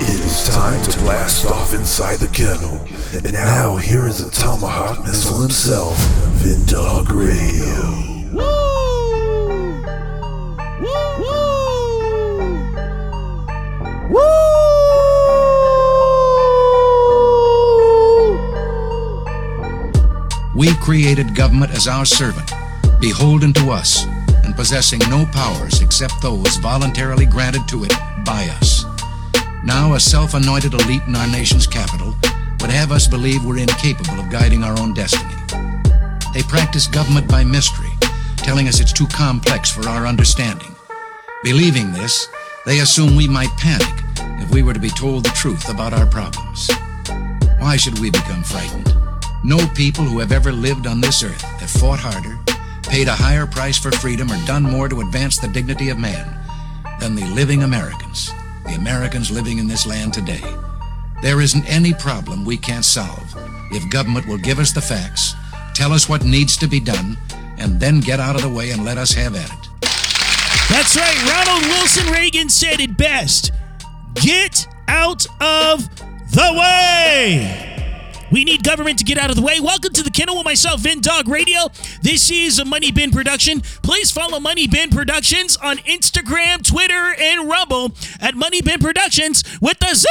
It 0.00 0.20
is 0.20 0.48
time 0.48 0.82
to 0.84 0.98
blast 1.00 1.46
off 1.46 1.74
inside 1.74 2.18
the 2.18 2.28
kennel. 2.28 2.86
And 3.12 3.32
now 3.32 3.76
here 3.76 4.06
is 4.06 4.24
the 4.24 4.30
Tomahawk 4.30 5.04
Missile 5.04 5.40
himself, 5.40 5.96
Vindog 6.42 7.08
Radio. 7.10 8.08
We 20.54 20.74
created 20.76 21.36
government 21.36 21.70
as 21.70 21.86
our 21.86 22.04
servant, 22.04 22.50
beholden 23.00 23.52
to 23.54 23.70
us, 23.70 24.06
and 24.44 24.56
possessing 24.56 24.98
no 25.08 25.24
powers 25.26 25.80
except 25.82 26.20
those 26.20 26.56
voluntarily 26.56 27.26
granted 27.26 27.68
to 27.68 27.84
it 27.84 27.94
by 28.24 28.48
us. 28.60 28.84
Now, 29.64 29.94
a 29.94 30.00
self 30.00 30.34
anointed 30.34 30.74
elite 30.74 31.02
in 31.06 31.16
our 31.16 31.26
nation's 31.26 31.66
capital 31.66 32.14
would 32.60 32.70
have 32.70 32.92
us 32.92 33.06
believe 33.06 33.44
we're 33.44 33.58
incapable 33.58 34.18
of 34.18 34.30
guiding 34.30 34.62
our 34.62 34.78
own 34.78 34.94
destiny. 34.94 35.34
They 36.32 36.42
practice 36.42 36.86
government 36.86 37.28
by 37.28 37.44
mystery, 37.44 37.90
telling 38.36 38.68
us 38.68 38.80
it's 38.80 38.92
too 38.92 39.06
complex 39.08 39.70
for 39.70 39.88
our 39.88 40.06
understanding. 40.06 40.74
Believing 41.42 41.92
this, 41.92 42.28
they 42.66 42.80
assume 42.80 43.16
we 43.16 43.28
might 43.28 43.50
panic 43.56 44.04
if 44.40 44.50
we 44.50 44.62
were 44.62 44.74
to 44.74 44.80
be 44.80 44.90
told 44.90 45.24
the 45.24 45.30
truth 45.30 45.68
about 45.68 45.92
our 45.92 46.06
problems. 46.06 46.70
Why 47.58 47.76
should 47.76 47.98
we 47.98 48.10
become 48.10 48.42
frightened? 48.44 48.94
No 49.44 49.66
people 49.74 50.04
who 50.04 50.18
have 50.20 50.32
ever 50.32 50.52
lived 50.52 50.86
on 50.86 51.00
this 51.00 51.22
earth 51.22 51.42
have 51.42 51.70
fought 51.70 51.98
harder, 51.98 52.38
paid 52.82 53.08
a 53.08 53.12
higher 53.12 53.46
price 53.46 53.78
for 53.78 53.90
freedom, 53.92 54.30
or 54.30 54.46
done 54.46 54.62
more 54.62 54.88
to 54.88 55.00
advance 55.00 55.38
the 55.38 55.48
dignity 55.48 55.88
of 55.88 55.98
man 55.98 56.38
than 57.00 57.14
the 57.14 57.26
living 57.26 57.62
Americans, 57.62 58.32
the 58.68 58.74
Americans 58.74 59.30
living 59.30 59.58
in 59.58 59.66
this 59.66 59.86
land 59.86 60.14
today. 60.14 60.42
There 61.22 61.40
isn't 61.40 61.64
any 61.66 61.94
problem 61.94 62.44
we 62.44 62.56
can't 62.56 62.84
solve 62.84 63.34
if 63.72 63.90
government 63.90 64.26
will 64.26 64.38
give 64.38 64.58
us 64.58 64.72
the 64.72 64.80
facts, 64.80 65.34
tell 65.74 65.92
us 65.92 66.08
what 66.08 66.24
needs 66.24 66.56
to 66.58 66.66
be 66.66 66.80
done, 66.80 67.16
and 67.58 67.80
then 67.80 68.00
get 68.00 68.20
out 68.20 68.36
of 68.36 68.42
the 68.42 68.48
way 68.48 68.70
and 68.70 68.84
let 68.84 68.98
us 68.98 69.12
have 69.12 69.34
at 69.34 69.50
it. 69.50 69.68
That's 70.68 70.96
right. 70.96 71.46
Ronald 71.46 71.64
Wilson 71.66 72.12
Reagan 72.12 72.48
said 72.48 72.80
it 72.80 72.96
best 72.96 73.52
get 74.14 74.66
out 74.86 75.26
of 75.40 75.88
the 76.30 76.54
way. 76.54 77.67
We 78.30 78.44
need 78.44 78.62
government 78.62 78.98
to 78.98 79.04
get 79.04 79.16
out 79.16 79.30
of 79.30 79.36
the 79.36 79.42
way. 79.42 79.58
Welcome 79.58 79.92
to 79.94 80.02
the 80.02 80.10
kennel 80.10 80.36
with 80.36 80.44
myself, 80.44 80.80
Vin 80.80 81.00
Dog 81.00 81.28
Radio. 81.28 81.68
This 82.02 82.30
is 82.30 82.58
a 82.58 82.64
Money 82.64 82.92
Bin 82.92 83.10
production. 83.10 83.62
Please 83.82 84.10
follow 84.10 84.38
Money 84.38 84.66
Bin 84.66 84.90
Productions 84.90 85.56
on 85.56 85.78
Instagram, 85.78 86.62
Twitter, 86.62 87.14
and 87.18 87.48
Rumble 87.48 87.92
at 88.20 88.34
Money 88.34 88.60
Bin 88.60 88.80
Productions 88.80 89.42
with 89.62 89.78
the 89.78 89.94
Z. 89.94 90.06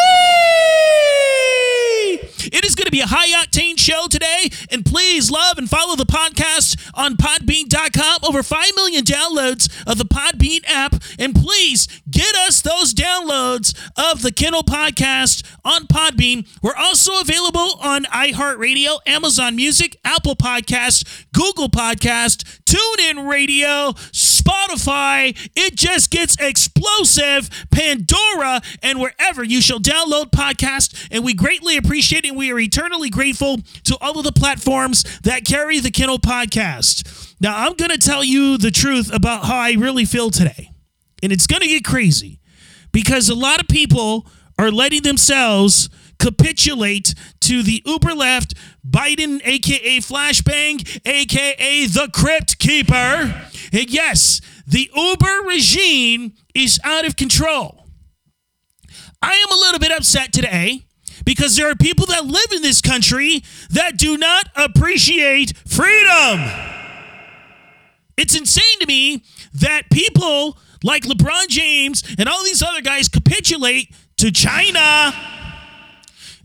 It 2.24 2.66
is 2.66 2.76
going 2.76 2.86
to 2.86 2.92
be 2.92 3.02
a 3.02 3.08
high 3.08 3.30
octane 3.44 3.78
show 3.78 4.08
today, 4.10 4.50
and 4.72 4.86
please 4.86 5.30
love 5.30 5.58
and 5.58 5.70
follow 5.70 5.96
the 5.96 6.06
podcast 6.06 6.90
on 6.94 7.16
Podbean.com. 7.16 8.20
Over 8.28 8.44
5 8.44 8.72
million 8.76 9.04
downloads 9.04 9.70
of 9.86 9.98
the 9.98 10.06
Podbean 10.06 10.62
app, 10.68 10.96
and 11.20 11.36
please 11.36 11.88
get 12.10 12.36
us 12.36 12.62
those 12.62 12.94
downloads 12.94 13.78
of 13.96 14.22
the 14.22 14.32
Kennel 14.32 14.64
podcast 14.64 15.46
on 15.64 15.88
Podbean. 15.88 16.48
We're 16.62 16.76
also 16.76 17.20
available 17.20 17.80
on 17.82 18.04
iHeartRadio, 18.06 19.00
Amazon 19.06 19.56
Music, 19.56 19.98
Apple 20.04 20.36
Podcast, 20.36 21.26
Google 21.34 21.70
Podcast, 21.70 22.44
TuneIn 22.64 23.30
Radio, 23.30 23.94
Spotify. 24.12 25.38
It 25.56 25.76
just 25.76 26.10
gets 26.12 26.36
explosive. 26.40 27.50
Pandora, 27.72 28.62
and 28.82 29.00
wherever 29.00 29.44
you 29.44 29.62
shall 29.62 29.80
download 29.80 30.32
podcasts. 30.32 31.08
And 31.12 31.24
we 31.24 31.34
greatly 31.34 31.78
appreciate 31.78 32.07
And 32.14 32.38
we 32.38 32.52
are 32.52 32.60
eternally 32.60 33.10
grateful 33.10 33.58
to 33.84 33.98
all 34.00 34.18
of 34.18 34.24
the 34.24 34.32
platforms 34.32 35.04
that 35.22 35.46
carry 35.46 35.80
the 35.80 35.92
Kennel 35.92 36.20
podcast. 36.20 37.36
Now, 37.40 37.58
I'm 37.58 37.74
going 37.74 37.92
to 37.92 37.98
tell 37.98 38.24
you 38.24 38.58
the 38.58 38.72
truth 38.72 39.14
about 39.14 39.46
how 39.46 39.58
I 39.58 39.74
really 39.74 40.06
feel 40.06 40.32
today. 40.32 40.72
And 41.22 41.32
it's 41.32 41.48
going 41.48 41.62
to 41.62 41.68
get 41.68 41.84
crazy 41.84 42.40
because 42.92 43.30
a 43.30 43.36
lot 43.36 43.60
of 43.60 43.68
people 43.68 44.26
are 44.58 44.72
letting 44.72 45.04
themselves 45.04 45.90
capitulate 46.20 47.14
to 47.42 47.62
the 47.62 47.84
uber 47.86 48.14
left 48.14 48.54
Biden, 48.88 49.42
aka 49.44 50.00
Flashbang, 50.00 51.02
aka 51.06 51.86
the 51.86 52.10
Crypt 52.14 52.58
Keeper. 52.58 53.50
And 53.74 53.90
yes, 53.90 54.42
the 54.66 54.90
Uber 54.96 55.44
regime 55.46 56.34
is 56.56 56.80
out 56.84 57.06
of 57.06 57.16
control. 57.16 57.86
I 59.22 59.34
am 59.34 59.52
a 59.52 59.62
little 59.62 59.80
bit 59.80 59.92
upset 59.92 60.32
today 60.32 60.87
because 61.28 61.58
there 61.58 61.70
are 61.70 61.76
people 61.76 62.06
that 62.06 62.24
live 62.24 62.54
in 62.54 62.62
this 62.62 62.80
country 62.80 63.44
that 63.70 63.98
do 63.98 64.18
not 64.18 64.48
appreciate 64.56 65.52
freedom. 65.68 66.40
It's 68.16 68.34
insane 68.34 68.80
to 68.80 68.88
me 68.88 69.26
that 69.56 69.90
people 69.92 70.58
like 70.86 71.04
LeBron 71.04 71.50
James 71.50 72.02
and 72.18 72.30
all 72.30 72.46
these 72.46 72.64
other 72.64 72.80
guys 72.80 73.10
capitulate 73.10 73.94
to 74.16 74.32
China. 74.32 75.14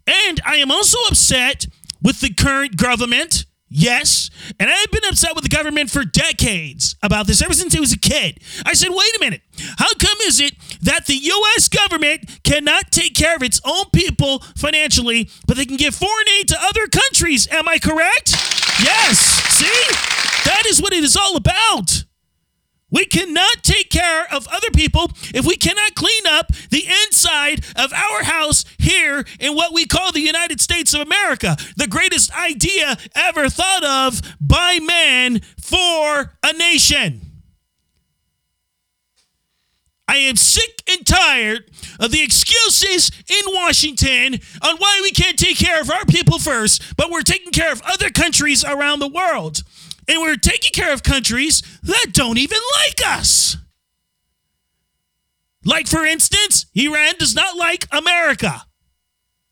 And 0.05 0.41
I 0.45 0.57
am 0.57 0.73
also 0.73 0.99
upset 1.07 1.67
with 2.03 2.21
the 2.21 2.35
current 2.35 2.77
government. 2.77 3.47
Yes. 3.75 4.29
And 4.61 4.71
I've 4.71 4.91
been 4.91 5.05
upset 5.09 5.35
with 5.35 5.45
the 5.45 5.55
government 5.55 5.91
for 5.91 6.05
decades 6.05 6.95
about 7.03 7.27
this 7.27 7.41
ever 7.41 7.55
since 7.55 7.75
I 7.75 7.81
was 7.81 7.93
a 7.95 7.99
kid. 7.99 8.39
I 8.67 8.75
said, 8.75 8.91
wait 8.91 9.17
a 9.17 9.19
minute. 9.19 9.41
How 9.79 9.93
come 9.95 10.19
is 10.25 10.41
it 10.41 10.53
that 10.83 11.07
the 11.07 11.15
U.S. 11.15 11.71
government 11.71 12.41
cannot 12.45 12.91
take 12.91 13.15
care 13.15 13.35
of 13.35 13.43
its 13.43 13.63
own 13.65 13.87
people 13.95 14.41
financially, 14.57 15.31
but 15.47 15.57
they 15.57 15.65
can 15.65 15.79
give 15.79 15.95
foreign 15.95 16.29
aid 16.39 16.49
to 16.49 16.57
other 16.61 16.87
countries? 16.87 17.49
Am 17.51 17.67
I 17.67 17.79
correct? 17.79 18.33
Yes. 18.83 19.19
See? 19.19 19.95
That 20.45 20.65
is 20.67 20.83
what 20.83 20.93
it 20.93 21.03
is 21.03 21.17
all 21.17 21.37
about. 21.37 22.05
We 22.93 23.07
cannot 23.07 23.63
take 23.63 23.91
care 23.91 24.27
of 24.33 24.47
other 24.49 24.71
people 24.71 25.11
if 25.35 25.47
we 25.47 25.57
cannot 25.57 25.95
clean 25.95 26.27
up 26.29 26.53
the 26.71 26.87
inside 27.05 27.65
of 27.75 27.93
our 27.93 28.23
house 28.23 28.65
here 28.79 29.25
in 29.41 29.57
what 29.57 29.73
we 29.73 29.87
call 29.87 30.13
the 30.13 30.21
United 30.21 30.61
States 30.61 30.93
of 30.95 31.01
America. 31.01 31.57
The 31.77 31.89
greatest 31.89 32.31
idea 32.37 32.97
ever 33.17 33.49
thought 33.49 33.83
of 33.83 34.21
by 34.41 34.79
man 34.79 35.41
for 35.59 36.37
a 36.45 36.53
nation. 36.53 37.23
I 40.07 40.17
am 40.17 40.37
sick 40.37 40.83
and 40.91 41.07
tired 41.07 41.71
of 41.99 42.11
the 42.11 42.23
excuses 42.23 43.11
in 43.31 43.55
Washington 43.55 44.35
on 44.61 44.77
why 44.77 45.01
we 45.03 45.11
can't 45.11 45.39
take 45.39 45.57
care 45.57 45.81
of 45.81 45.91
our 45.91 46.05
people 46.05 46.39
first, 46.39 46.97
but 46.99 47.11
we're 47.11 47.23
taking 47.23 47.53
care 47.53 47.73
of 47.73 47.81
other 47.87 48.11
countries 48.11 48.63
around 48.63 48.99
the 48.99 49.09
world. 49.09 49.63
And 50.09 50.21
we're 50.21 50.37
taking 50.37 50.73
care 50.73 50.93
of 50.93 51.03
countries 51.03 51.63
that 51.83 52.07
don't 52.13 52.39
even 52.39 52.59
like 52.85 52.99
us. 53.07 53.57
Like, 55.65 55.87
for 55.87 56.05
instance, 56.05 56.67
Iran 56.75 57.15
does 57.19 57.35
not 57.35 57.57
like 57.57 57.87
America. 57.93 58.65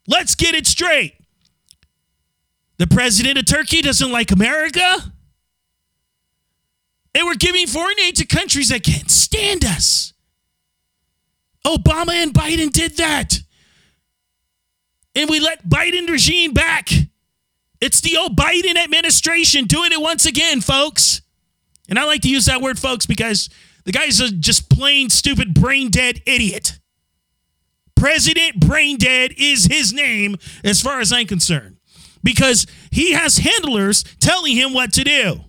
Let's 0.08 0.34
get 0.34 0.54
it 0.54 0.66
straight. 0.66 1.14
The 2.78 2.86
president 2.86 3.38
of 3.38 3.46
Turkey 3.46 3.82
doesn't 3.82 4.10
like 4.10 4.32
America. 4.32 5.12
And 7.14 7.26
we're 7.26 7.34
giving 7.34 7.66
foreign 7.66 8.00
aid 8.00 8.16
to 8.16 8.26
countries 8.26 8.70
that 8.70 8.82
can't 8.82 9.10
stand 9.10 9.64
us. 9.64 10.12
Obama 11.64 12.12
and 12.12 12.32
Biden 12.32 12.72
did 12.72 12.96
that. 12.96 13.40
And 15.14 15.28
we 15.28 15.40
let 15.40 15.68
Biden 15.68 16.08
regime 16.08 16.52
back. 16.52 16.88
It's 17.80 18.00
the 18.00 18.16
old 18.16 18.36
Biden 18.36 18.76
administration 18.76 19.64
doing 19.64 19.92
it 19.92 20.00
once 20.00 20.26
again, 20.26 20.60
folks. 20.60 21.22
And 21.88 21.98
I 21.98 22.04
like 22.04 22.22
to 22.22 22.28
use 22.28 22.44
that 22.44 22.60
word, 22.60 22.78
folks, 22.78 23.06
because 23.06 23.48
the 23.84 23.92
guy's 23.92 24.20
a 24.20 24.30
just 24.30 24.68
plain 24.70 25.10
stupid, 25.10 25.54
brain 25.54 25.90
dead 25.90 26.20
idiot. 26.26 26.78
President 27.96 28.58
Brain 28.58 28.96
Dead 28.96 29.32
is 29.36 29.66
his 29.66 29.92
name, 29.92 30.36
as 30.64 30.80
far 30.80 31.00
as 31.00 31.12
I'm 31.12 31.26
concerned, 31.26 31.76
because 32.24 32.66
he 32.90 33.12
has 33.12 33.36
handlers 33.36 34.04
telling 34.20 34.56
him 34.56 34.72
what 34.72 34.94
to 34.94 35.04
do. 35.04 35.44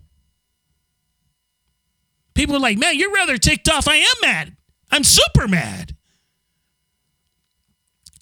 People 2.34 2.58
are 2.58 2.60
like, 2.60 2.78
man, 2.78 3.00
you're 3.00 3.14
rather 3.14 3.38
ticked 3.38 3.70
off. 3.70 3.88
I 3.88 3.96
am 3.96 4.16
mad. 4.22 4.58
I'm 4.92 5.06
super 5.06 5.48
mad. 5.48 5.96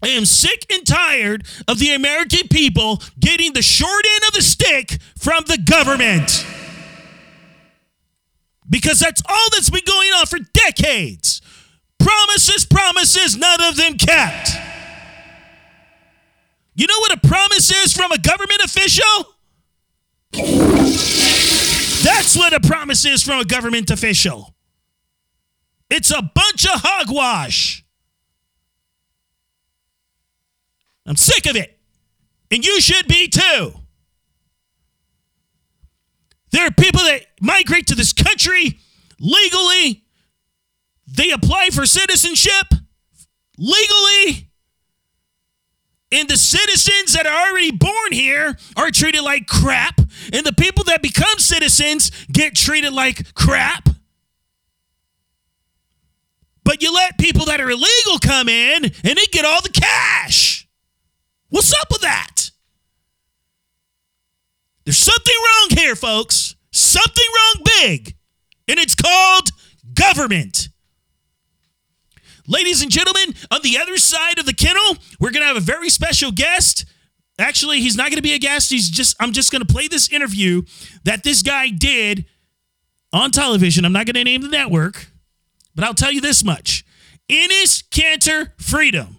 I 0.02 0.10
am 0.10 0.26
sick 0.26 0.66
and 0.72 0.86
tired 0.86 1.46
of 1.68 1.80
the 1.80 1.94
American 1.94 2.48
people 2.48 3.02
getting 3.20 3.54
the 3.54 3.62
short 3.62 4.06
end 4.06 4.24
of 4.28 4.34
the 4.34 4.42
stick 4.42 4.98
from 5.18 5.44
the 5.48 5.58
government. 5.58 6.46
Because 8.70 9.00
that's 9.00 9.22
all 9.28 9.48
that's 9.52 9.70
been 9.70 9.84
going 9.86 10.10
on 10.12 10.26
for 10.28 10.40
decades. 10.54 11.42
Promises, 11.98 12.66
promises, 12.66 13.36
none 13.36 13.62
of 13.64 13.76
them 13.76 13.98
kept. 13.98 14.52
You 16.76 16.88
know 16.88 17.00
what 17.00 17.12
a 17.12 17.28
promise 17.28 17.72
is 17.72 17.92
from 17.92 18.12
a 18.12 18.18
government 18.18 18.62
official? 18.64 19.36
That's 22.04 22.38
what 22.38 22.54
a 22.54 22.62
promise 22.62 23.06
is 23.06 23.22
from 23.22 23.42
a 23.42 23.46
government 23.46 23.90
official. 23.90 24.56
It's 25.90 26.12
a 26.12 26.22
bunch 26.22 26.66
of 26.66 26.82
hogwash. 26.82 27.84
I'm 31.10 31.16
sick 31.16 31.48
of 31.48 31.56
it. 31.56 31.76
And 32.52 32.64
you 32.64 32.80
should 32.80 33.08
be 33.08 33.28
too. 33.28 33.74
There 36.52 36.66
are 36.68 36.72
people 36.72 37.02
that 37.02 37.26
migrate 37.42 37.88
to 37.88 37.96
this 37.96 38.14
country 38.14 38.80
legally, 39.20 40.04
they 41.08 41.32
apply 41.32 41.70
for 41.72 41.86
citizenship 41.86 42.68
legally, 43.58 44.50
and 46.12 46.28
the 46.28 46.38
citizens 46.38 47.14
that 47.14 47.28
are 47.28 47.50
already 47.50 47.72
born 47.72 48.12
here 48.12 48.58
are 48.76 48.90
treated 48.90 49.22
like 49.22 49.48
crap, 49.48 50.00
and 50.32 50.46
the 50.46 50.54
people 50.54 50.84
that 50.86 51.02
become 51.02 51.38
citizens 51.38 52.12
get 52.32 52.56
treated 52.56 52.94
like 52.94 53.34
crap. 53.34 53.90
But 56.64 56.82
you 56.84 56.94
let 56.94 57.18
people 57.18 57.46
that 57.46 57.60
are 57.62 57.70
illegal 57.70 58.20
come 58.24 58.48
in 58.48 58.86
and 58.86 58.92
they 59.18 59.26
get 59.32 59.44
all 59.44 59.62
the 59.62 59.70
cash. 59.70 60.69
What's 61.50 61.74
up 61.74 61.88
with 61.92 62.02
that? 62.02 62.52
There's 64.86 64.98
something 64.98 65.36
wrong 65.36 65.78
here, 65.78 65.96
folks. 65.96 66.56
Something 66.72 67.26
wrong 67.36 67.66
big. 67.82 68.16
And 68.68 68.80
it's 68.80 68.96
called 68.96 69.50
government. 69.94 70.70
Ladies 72.48 72.82
and 72.82 72.92
gentlemen, 72.92 73.36
on 73.52 73.62
the 73.62 73.78
other 73.78 73.98
side 73.98 74.40
of 74.40 74.46
the 74.46 74.54
kennel, 74.54 74.98
we're 75.20 75.32
going 75.32 75.44
to 75.44 75.48
have 75.48 75.58
a 75.58 75.60
very 75.60 75.90
special 75.90 76.32
guest. 76.32 76.86
Actually, 77.38 77.80
he's 77.80 77.96
not 77.96 78.06
going 78.06 78.18
to 78.18 78.24
be 78.24 78.34
a 78.34 78.40
guest. 78.40 78.72
He's 78.72 78.90
just 78.90 79.16
I'm 79.20 79.32
just 79.32 79.52
going 79.52 79.62
to 79.64 79.72
play 79.72 79.88
this 79.88 80.10
interview 80.10 80.64
that 81.04 81.24
this 81.24 81.42
guy 81.42 81.70
did 81.70 82.26
on 83.14 83.32
television. 83.32 83.86
I'm 83.86 83.94
not 83.94 84.08
going 84.08 84.16
to 84.16 84.24
name 84.24 84.42
the 84.42 84.50
network. 84.50 85.08
But 85.76 85.86
I'll 85.86 85.94
tell 85.94 86.12
you 86.12 86.22
this 86.22 86.44
much 86.44 86.84
Enes 87.30 87.84
Kanter 87.90 88.52
Freedom. 88.62 89.19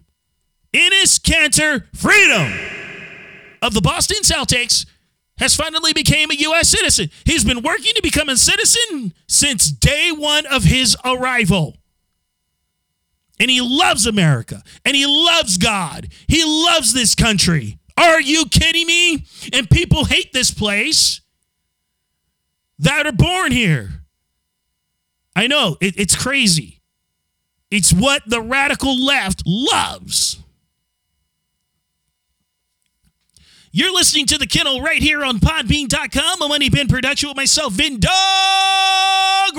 Enes 0.72 1.19
Kanter 1.20 1.84
Freedom 1.96 2.52
of 3.62 3.75
the 3.75 3.81
Boston 3.81 4.19
Celtics 4.22 4.87
has 5.38 5.56
finally 5.56 5.93
became 5.93 6.31
a 6.31 6.34
U.S. 6.34 6.69
citizen. 6.69 7.11
He's 7.25 7.44
been 7.44 7.62
working 7.62 7.93
to 7.94 8.02
become 8.02 8.28
a 8.28 8.37
citizen 8.37 9.14
since 9.26 9.70
day 9.70 10.12
one 10.12 10.46
of 10.46 10.64
his 10.64 10.96
arrival. 11.05 11.76
And 13.40 13.50
he 13.50 13.61
loves 13.62 14.06
America 14.06 14.62
and 14.84 14.94
he 14.94 15.06
loves 15.06 15.56
God. 15.56 16.08
He 16.28 16.44
loves 16.44 16.93
this 16.93 17.14
country. 17.14 17.78
Are 17.96 18.20
you 18.20 18.44
kidding 18.46 18.87
me? 18.87 19.25
And 19.52 19.69
people 19.69 20.05
hate 20.05 20.32
this 20.32 20.50
place 20.50 21.23
that 22.78 23.06
are 23.06 23.12
born 23.12 23.50
here. 23.50 23.90
I 25.34 25.46
know, 25.46 25.76
it, 25.81 25.99
it's 25.99 26.14
crazy. 26.14 26.81
It's 27.70 27.93
what 27.93 28.23
the 28.26 28.43
radical 28.43 29.02
left 29.02 29.43
loves. 29.46 30.38
You're 33.72 33.93
listening 33.93 34.26
to 34.26 34.37
The 34.37 34.49
Kennel 34.49 34.82
right 34.82 35.00
here 35.00 35.25
on 35.25 35.38
Podbean.com, 35.38 36.43
a 36.43 36.49
Money 36.49 36.70
Bin 36.70 36.88
production 36.88 37.28
with 37.28 37.37
myself, 37.37 37.72
Vin 37.75 38.00
Dog 38.00 38.11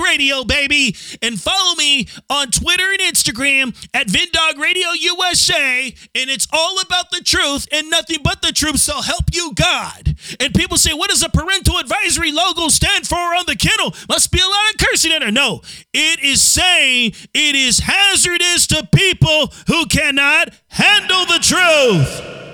Radio, 0.04 0.44
baby. 0.44 0.94
And 1.22 1.40
follow 1.40 1.74
me 1.76 2.08
on 2.28 2.50
Twitter 2.50 2.84
and 2.92 3.00
Instagram 3.00 3.74
at 3.94 4.08
Vindog 4.08 4.58
Radio 4.58 4.88
USA. 4.90 5.86
And 6.14 6.28
it's 6.28 6.46
all 6.52 6.78
about 6.82 7.10
the 7.10 7.22
truth 7.24 7.66
and 7.72 7.88
nothing 7.88 8.18
but 8.22 8.42
the 8.42 8.52
truth. 8.52 8.80
So 8.80 9.00
help 9.00 9.24
you 9.32 9.54
God. 9.54 10.14
And 10.38 10.52
people 10.52 10.76
say, 10.76 10.92
what 10.92 11.08
does 11.08 11.22
a 11.22 11.30
parental 11.30 11.78
advisory 11.78 12.32
logo 12.32 12.68
stand 12.68 13.06
for 13.06 13.16
on 13.16 13.46
the 13.46 13.56
kennel? 13.56 13.94
Must 14.10 14.30
be 14.30 14.40
a 14.40 14.44
lot 14.44 14.74
of 14.74 14.86
cursing 14.86 15.12
in 15.12 15.22
it. 15.22 15.32
No, 15.32 15.62
it 15.94 16.22
is 16.22 16.42
saying 16.42 17.14
it 17.32 17.54
is 17.54 17.78
hazardous 17.78 18.66
to 18.66 18.86
people 18.94 19.54
who 19.68 19.86
cannot 19.86 20.50
handle 20.68 21.24
the 21.24 21.38
truth. 21.38 22.51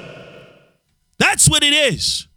That's 1.18 1.48
what 1.48 1.62
it 1.62 1.72
is. 1.72 2.28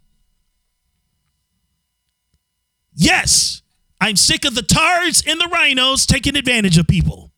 Yes, 2.94 3.62
I'm 4.00 4.16
sick 4.16 4.44
of 4.44 4.54
the 4.54 4.62
tards 4.62 5.22
and 5.26 5.40
the 5.40 5.48
rhinos 5.48 6.06
taking 6.06 6.36
advantage 6.36 6.76
of 6.76 6.86
people. 6.86 7.30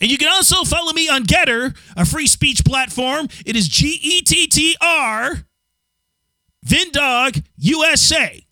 And 0.00 0.10
you 0.10 0.18
can 0.18 0.28
also 0.28 0.64
follow 0.64 0.92
me 0.92 1.08
on 1.08 1.24
Getter, 1.24 1.74
a 1.96 2.04
free 2.04 2.26
speech 2.26 2.64
platform. 2.64 3.28
It 3.46 3.56
is 3.56 3.68
G 3.68 3.98
E 4.02 4.22
T 4.22 4.46
T 4.46 4.76
R, 4.80 5.44
Vindog 6.66 7.44
USA. 7.56 8.44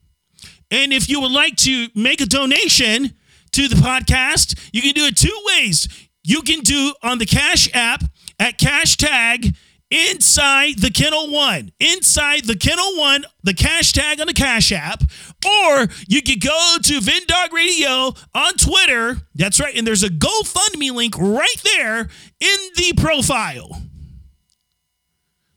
And 0.71 0.93
if 0.93 1.09
you 1.09 1.21
would 1.21 1.33
like 1.33 1.57
to 1.57 1.89
make 1.95 2.21
a 2.21 2.27
donation 2.27 3.15
to 3.53 3.69
the 3.69 3.77
podcast, 3.77 4.69
you 4.73 4.83
can 4.83 4.93
do 4.93 5.05
it 5.05 5.17
two 5.17 5.37
ways. 5.47 5.89
You 6.23 6.43
can 6.43 6.61
do 6.61 6.95
on 7.03 7.19
the 7.19 7.27
Cash 7.27 7.71
app 7.75 8.05
at 8.39 8.59
cash 8.59 8.97
tag 8.97 9.57
inside 9.91 10.79
the 10.79 10.91
Kennel 10.91 11.31
One, 11.31 11.73
inside 11.81 12.45
the 12.45 12.57
Kennel 12.57 12.97
One, 12.99 13.25
the 13.43 13.55
cash 13.55 13.93
tag 13.93 14.21
on 14.21 14.27
the 14.27 14.35
Cash 14.35 14.73
app, 14.73 15.03
or 15.45 15.89
you 16.07 16.23
could 16.23 16.41
go 16.41 16.77
to 16.83 17.01
Vindog 17.01 17.53
Radio 17.53 18.15
on 18.35 18.53
Twitter. 18.55 19.23
That's 19.35 19.61
right, 19.61 19.75
and 19.75 19.87
there's 19.87 20.03
a 20.03 20.09
GoFundMe 20.09 20.93
link 20.93 21.17
right 21.19 21.63
there 21.65 22.09
in 22.41 22.59
the 22.77 22.93
profile. 22.97 23.83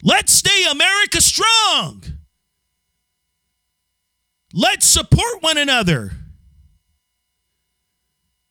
Let's 0.04 0.32
stay 0.32 0.64
America 0.70 1.22
strong. 1.22 2.04
Let's 4.54 4.86
support 4.86 5.42
one 5.42 5.58
another. 5.58 6.12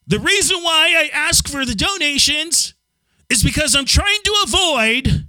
The 0.06 0.18
reason 0.18 0.58
why 0.62 0.94
I 0.96 1.10
ask 1.12 1.48
for 1.48 1.64
the 1.64 1.74
donations 1.74 2.74
is 3.28 3.42
because 3.44 3.74
I'm 3.76 3.84
trying 3.84 4.20
to 4.24 4.34
avoid 4.44 5.28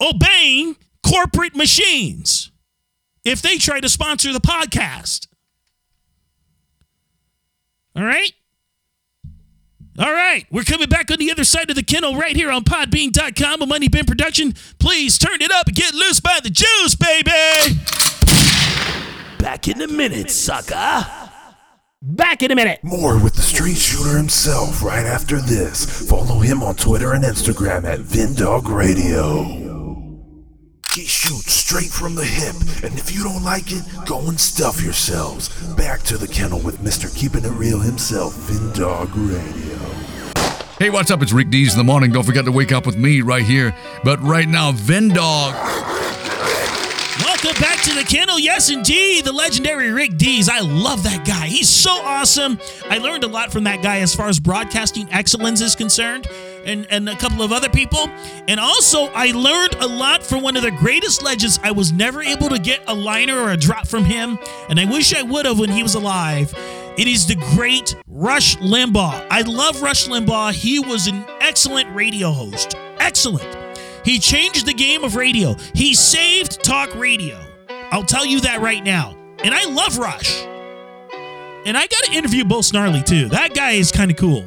obeying 0.00 0.76
corporate 1.02 1.56
machines 1.56 2.50
if 3.24 3.42
they 3.42 3.58
try 3.58 3.80
to 3.80 3.88
sponsor 3.88 4.32
the 4.32 4.40
podcast. 4.40 5.26
All 7.94 8.04
right? 8.04 8.32
All 9.98 10.12
right, 10.12 10.46
we're 10.50 10.62
coming 10.62 10.88
back 10.88 11.10
on 11.10 11.18
the 11.18 11.30
other 11.30 11.44
side 11.44 11.68
of 11.68 11.76
the 11.76 11.82
kennel 11.82 12.16
right 12.16 12.34
here 12.34 12.50
on 12.50 12.64
podbean.com, 12.64 13.60
a 13.60 13.66
Money 13.66 13.88
Bin 13.88 14.06
production. 14.06 14.54
Please 14.78 15.18
turn 15.18 15.42
it 15.42 15.52
up 15.52 15.66
and 15.66 15.76
get 15.76 15.92
loose 15.92 16.20
by 16.20 16.38
the 16.42 16.48
juice, 16.48 16.94
baby. 16.94 17.80
Back 19.38 19.68
in 19.68 19.82
a 19.82 19.88
minute, 19.88 20.30
sucker. 20.30 21.04
Back 22.00 22.42
in 22.42 22.50
a 22.50 22.54
minute. 22.54 22.80
More 22.82 23.22
with 23.22 23.34
the 23.34 23.42
street 23.42 23.76
shooter 23.76 24.16
himself 24.16 24.82
right 24.82 25.04
after 25.04 25.38
this. 25.38 26.08
Follow 26.08 26.38
him 26.38 26.62
on 26.62 26.76
Twitter 26.76 27.12
and 27.12 27.22
Instagram 27.22 27.84
at 27.84 27.98
Vindog 28.00 28.74
Radio. 28.74 29.59
He 30.94 31.04
shoots 31.04 31.52
straight 31.52 31.90
from 31.90 32.16
the 32.16 32.24
hip, 32.24 32.56
and 32.82 32.98
if 32.98 33.14
you 33.14 33.22
don't 33.22 33.44
like 33.44 33.70
it, 33.70 33.84
go 34.06 34.18
and 34.28 34.40
stuff 34.40 34.82
yourselves. 34.82 35.48
Back 35.76 36.02
to 36.02 36.18
the 36.18 36.26
kennel 36.26 36.58
with 36.58 36.78
Mr. 36.78 37.14
Keeping 37.16 37.44
It 37.44 37.50
Real 37.50 37.78
himself, 37.78 38.34
Vindog 38.34 39.08
Radio. 39.14 39.78
Hey, 40.80 40.90
what's 40.90 41.12
up? 41.12 41.22
It's 41.22 41.30
Rick 41.30 41.50
Dees 41.50 41.74
in 41.74 41.78
the 41.78 41.84
morning. 41.84 42.10
Don't 42.10 42.24
forget 42.24 42.44
to 42.44 42.50
wake 42.50 42.72
up 42.72 42.86
with 42.86 42.96
me 42.96 43.20
right 43.20 43.44
here. 43.44 43.72
But 44.02 44.20
right 44.20 44.48
now, 44.48 44.72
Vendog. 44.72 45.52
Welcome 47.24 47.62
back 47.62 47.80
to 47.84 47.94
the 47.94 48.04
kennel. 48.04 48.40
Yes, 48.40 48.68
indeed, 48.70 49.24
the 49.24 49.32
legendary 49.32 49.90
Rick 49.90 50.16
Dees. 50.16 50.48
I 50.48 50.60
love 50.60 51.04
that 51.04 51.24
guy. 51.24 51.46
He's 51.46 51.68
so 51.68 51.92
awesome. 51.92 52.58
I 52.88 52.98
learned 52.98 53.24
a 53.24 53.28
lot 53.28 53.52
from 53.52 53.64
that 53.64 53.82
guy 53.82 54.00
as 54.00 54.14
far 54.14 54.28
as 54.28 54.40
broadcasting 54.40 55.06
excellence 55.12 55.60
is 55.60 55.76
concerned, 55.76 56.26
and, 56.64 56.86
and 56.90 57.08
a 57.08 57.16
couple 57.16 57.42
of 57.42 57.52
other 57.52 57.68
people. 57.68 58.08
And 58.48 58.60
also, 58.60 59.06
I 59.14 59.32
learned 59.32 59.74
a 59.80 59.86
lot 59.86 60.22
from 60.22 60.42
one 60.42 60.56
of 60.56 60.62
the 60.62 60.70
greatest 60.70 61.22
legends. 61.22 61.58
I 61.62 61.70
was 61.70 61.92
never 61.92 62.22
able 62.22 62.48
to 62.48 62.58
get 62.58 62.80
a 62.86 62.94
liner 62.94 63.38
or 63.38 63.50
a 63.52 63.56
drop 63.56 63.86
from 63.86 64.04
him, 64.04 64.38
and 64.68 64.78
I 64.78 64.84
wish 64.84 65.14
I 65.14 65.22
would 65.22 65.46
have 65.46 65.58
when 65.58 65.70
he 65.70 65.82
was 65.82 65.94
alive. 65.94 66.52
It 66.98 67.06
is 67.06 67.26
the 67.26 67.36
great 67.54 67.96
Rush 68.06 68.56
Limbaugh. 68.58 69.26
I 69.30 69.42
love 69.42 69.80
Rush 69.80 70.08
Limbaugh. 70.08 70.52
He 70.52 70.80
was 70.80 71.06
an 71.06 71.24
excellent 71.40 71.94
radio 71.94 72.30
host. 72.30 72.74
Excellent. 72.98 73.56
He 74.04 74.18
changed 74.18 74.66
the 74.66 74.74
game 74.74 75.04
of 75.04 75.14
radio. 75.14 75.56
He 75.74 75.94
saved 75.94 76.62
talk 76.64 76.94
radio. 76.94 77.38
I'll 77.90 78.04
tell 78.04 78.26
you 78.26 78.40
that 78.40 78.60
right 78.60 78.82
now. 78.84 79.16
And 79.42 79.54
I 79.54 79.64
love 79.64 79.98
Rush. 79.98 80.42
And 81.66 81.76
I 81.76 81.86
got 81.86 82.04
to 82.04 82.12
interview 82.12 82.44
Bo 82.44 82.58
Snerdley 82.58 83.04
too. 83.04 83.28
That 83.28 83.54
guy 83.54 83.72
is 83.72 83.92
kind 83.92 84.10
of 84.10 84.16
cool. 84.16 84.44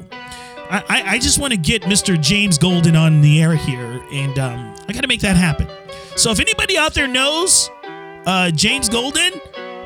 I, 0.74 1.04
I, 1.06 1.20
just 1.20 1.40
want 1.40 1.52
to 1.52 1.58
get 1.58 1.84
Mr. 1.84 2.20
James 2.20 2.58
Golden 2.58 2.96
on 2.96 3.22
the 3.22 3.44
air 3.44 3.54
here, 3.54 4.04
and 4.12 4.40
um, 4.40 4.76
I 4.88 4.94
got 4.94 5.02
to 5.02 5.08
make 5.08 5.22
that 5.22 5.36
happen. 5.36 5.68
So 6.16 6.32
if 6.32 6.40
anybody 6.40 6.80
out 6.80 6.96
there 6.96 7.08
knows 7.08 7.70
uh, 8.26 8.50
James 8.50 8.90
Golden, 8.90 9.34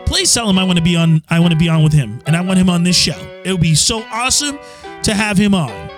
please 0.06 0.34
tell 0.34 0.50
him 0.50 0.58
I 0.58 0.64
want 0.64 0.78
to 0.78 0.84
be 0.84 0.96
on. 0.96 1.24
I 1.30 1.42
want 1.42 1.52
to 1.52 1.58
be 1.58 1.68
on 1.68 1.84
with 1.84 1.92
him, 1.92 2.22
and 2.26 2.38
I 2.38 2.42
want 2.42 2.58
him 2.60 2.70
on 2.70 2.84
this 2.84 2.96
show. 2.96 3.20
It 3.44 3.52
would 3.52 3.62
be 3.62 3.76
so 3.76 4.02
awesome 4.04 4.60
to 5.04 5.14
have 5.14 5.38
him 5.38 5.54
on. 5.54 5.90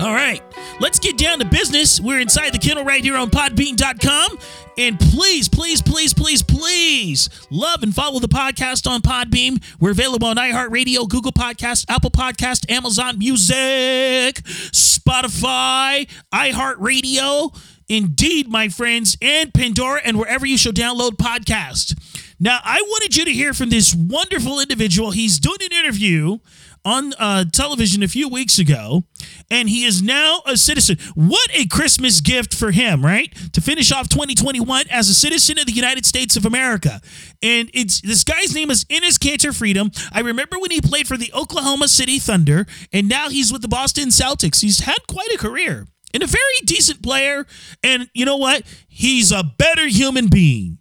All 0.00 0.12
right. 0.12 0.42
Let's 0.80 0.98
get 0.98 1.16
down 1.18 1.38
to 1.38 1.44
business. 1.44 2.00
We're 2.00 2.20
inside 2.20 2.52
the 2.52 2.58
kennel 2.58 2.84
right 2.84 3.02
here 3.02 3.16
on 3.16 3.30
podbean.com. 3.30 4.38
And 4.78 4.98
please, 4.98 5.48
please, 5.48 5.82
please, 5.82 6.14
please, 6.14 6.42
please 6.42 7.28
love 7.50 7.82
and 7.82 7.94
follow 7.94 8.20
the 8.20 8.28
podcast 8.28 8.88
on 8.88 9.02
Podbean. 9.02 9.62
We're 9.80 9.90
available 9.90 10.28
on 10.28 10.36
iHeartRadio, 10.36 11.08
Google 11.08 11.32
Podcast, 11.32 11.84
Apple 11.88 12.10
Podcast, 12.10 12.70
Amazon 12.70 13.18
Music, 13.18 14.36
Spotify, 14.72 16.08
iHeartRadio, 16.32 17.54
Indeed, 17.88 18.48
my 18.48 18.70
friends, 18.70 19.18
and 19.20 19.52
Pandora, 19.52 20.00
and 20.02 20.18
wherever 20.18 20.46
you 20.46 20.56
shall 20.56 20.72
download 20.72 21.16
podcasts. 21.16 21.94
Now, 22.40 22.58
I 22.64 22.80
wanted 22.80 23.16
you 23.16 23.24
to 23.26 23.30
hear 23.30 23.52
from 23.52 23.68
this 23.68 23.94
wonderful 23.94 24.60
individual. 24.60 25.10
He's 25.10 25.38
doing 25.38 25.58
an 25.60 25.72
interview 25.72 26.38
on 26.84 27.12
uh, 27.18 27.44
television 27.52 28.02
a 28.02 28.08
few 28.08 28.28
weeks 28.28 28.58
ago, 28.58 29.04
and 29.50 29.68
he 29.68 29.84
is 29.84 30.02
now 30.02 30.40
a 30.46 30.56
citizen. 30.56 30.98
What 31.14 31.48
a 31.54 31.66
Christmas 31.66 32.20
gift 32.20 32.54
for 32.54 32.70
him, 32.70 33.04
right? 33.04 33.32
To 33.52 33.60
finish 33.60 33.92
off 33.92 34.08
2021 34.08 34.86
as 34.90 35.08
a 35.08 35.14
citizen 35.14 35.58
of 35.58 35.66
the 35.66 35.72
United 35.72 36.04
States 36.06 36.36
of 36.36 36.44
America. 36.44 37.00
And 37.42 37.70
it's 37.72 38.00
this 38.00 38.24
guy's 38.24 38.54
name 38.54 38.70
is 38.70 38.84
Enes 38.86 39.18
Kanter 39.18 39.56
Freedom. 39.56 39.90
I 40.12 40.20
remember 40.20 40.58
when 40.58 40.70
he 40.70 40.80
played 40.80 41.06
for 41.06 41.16
the 41.16 41.32
Oklahoma 41.34 41.88
City 41.88 42.18
Thunder, 42.18 42.66
and 42.92 43.08
now 43.08 43.28
he's 43.28 43.52
with 43.52 43.62
the 43.62 43.68
Boston 43.68 44.08
Celtics. 44.08 44.60
He's 44.60 44.80
had 44.80 45.06
quite 45.06 45.30
a 45.32 45.38
career 45.38 45.86
and 46.14 46.22
a 46.22 46.26
very 46.26 46.60
decent 46.64 47.02
player. 47.02 47.46
And 47.82 48.08
you 48.14 48.24
know 48.24 48.36
what? 48.36 48.62
He's 48.88 49.32
a 49.32 49.42
better 49.42 49.86
human 49.86 50.28
being. 50.28 50.78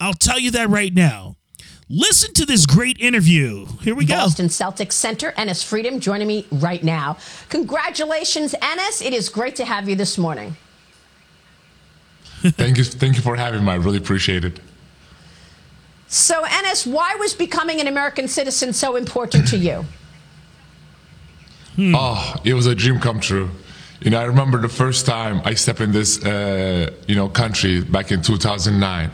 I'll 0.00 0.14
tell 0.14 0.38
you 0.38 0.50
that 0.52 0.68
right 0.68 0.92
now. 0.92 1.36
Listen 1.90 2.32
to 2.34 2.46
this 2.46 2.64
great 2.64 2.98
interview. 2.98 3.66
Here 3.82 3.94
we 3.94 4.06
go. 4.06 4.16
Boston 4.16 4.46
Celtics 4.46 4.92
center, 4.92 5.32
Enes 5.32 5.62
Freedom, 5.62 6.00
joining 6.00 6.26
me 6.26 6.46
right 6.50 6.82
now. 6.82 7.18
Congratulations, 7.50 8.54
Enes. 8.54 9.04
It 9.04 9.12
is 9.12 9.28
great 9.28 9.54
to 9.56 9.66
have 9.66 9.86
you 9.86 9.94
this 9.94 10.16
morning. 10.16 10.56
thank 12.40 12.78
you, 12.78 12.84
thank 12.84 13.16
you 13.16 13.22
for 13.22 13.36
having 13.36 13.64
me. 13.64 13.72
I 13.72 13.74
really 13.74 13.98
appreciate 13.98 14.46
it. 14.46 14.60
So, 16.08 16.42
Enes, 16.44 16.86
why 16.86 17.16
was 17.18 17.34
becoming 17.34 17.80
an 17.80 17.86
American 17.86 18.28
citizen 18.28 18.72
so 18.72 18.96
important 18.96 19.46
to 19.48 19.58
you? 19.58 19.84
Hmm. 21.76 21.94
Oh, 21.98 22.36
it 22.44 22.54
was 22.54 22.66
a 22.66 22.74
dream 22.74 22.98
come 22.98 23.20
true. 23.20 23.50
You 24.00 24.10
know, 24.10 24.20
I 24.20 24.24
remember 24.24 24.60
the 24.60 24.68
first 24.68 25.06
time 25.06 25.42
I 25.44 25.54
stepped 25.54 25.80
in 25.80 25.92
this, 25.92 26.24
uh, 26.24 26.90
you 27.06 27.14
know, 27.14 27.28
country 27.28 27.82
back 27.82 28.10
in 28.10 28.22
2009 28.22 29.10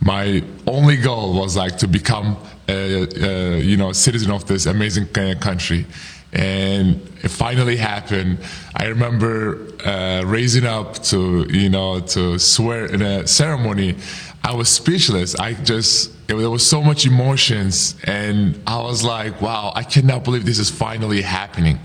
my 0.00 0.42
only 0.66 0.96
goal 0.96 1.34
was 1.34 1.56
like 1.56 1.78
to 1.78 1.88
become 1.88 2.36
a, 2.68 3.08
a 3.24 3.60
you 3.60 3.76
know 3.76 3.90
a 3.90 3.94
citizen 3.94 4.30
of 4.30 4.46
this 4.46 4.66
amazing 4.66 5.06
country. 5.06 5.86
And 6.30 7.00
it 7.22 7.30
finally 7.30 7.76
happened. 7.76 8.38
I 8.76 8.86
remember 8.86 9.66
uh, 9.84 10.22
raising 10.26 10.66
up 10.66 11.02
to 11.04 11.46
you 11.50 11.70
know 11.70 12.00
to 12.00 12.38
swear 12.38 12.86
in 12.86 13.02
a 13.02 13.26
ceremony. 13.26 13.96
I 14.44 14.54
was 14.54 14.68
speechless. 14.68 15.34
I 15.34 15.54
just 15.54 16.12
it, 16.28 16.34
there 16.34 16.50
was 16.50 16.68
so 16.68 16.82
much 16.82 17.06
emotions. 17.06 17.96
And 18.04 18.60
i 18.66 18.80
was 18.80 19.02
like 19.02 19.40
wow 19.40 19.72
i 19.74 19.82
cannot 19.82 20.24
believe 20.24 20.44
this 20.44 20.58
is 20.58 20.70
finally 20.70 21.22
happening. 21.22 21.80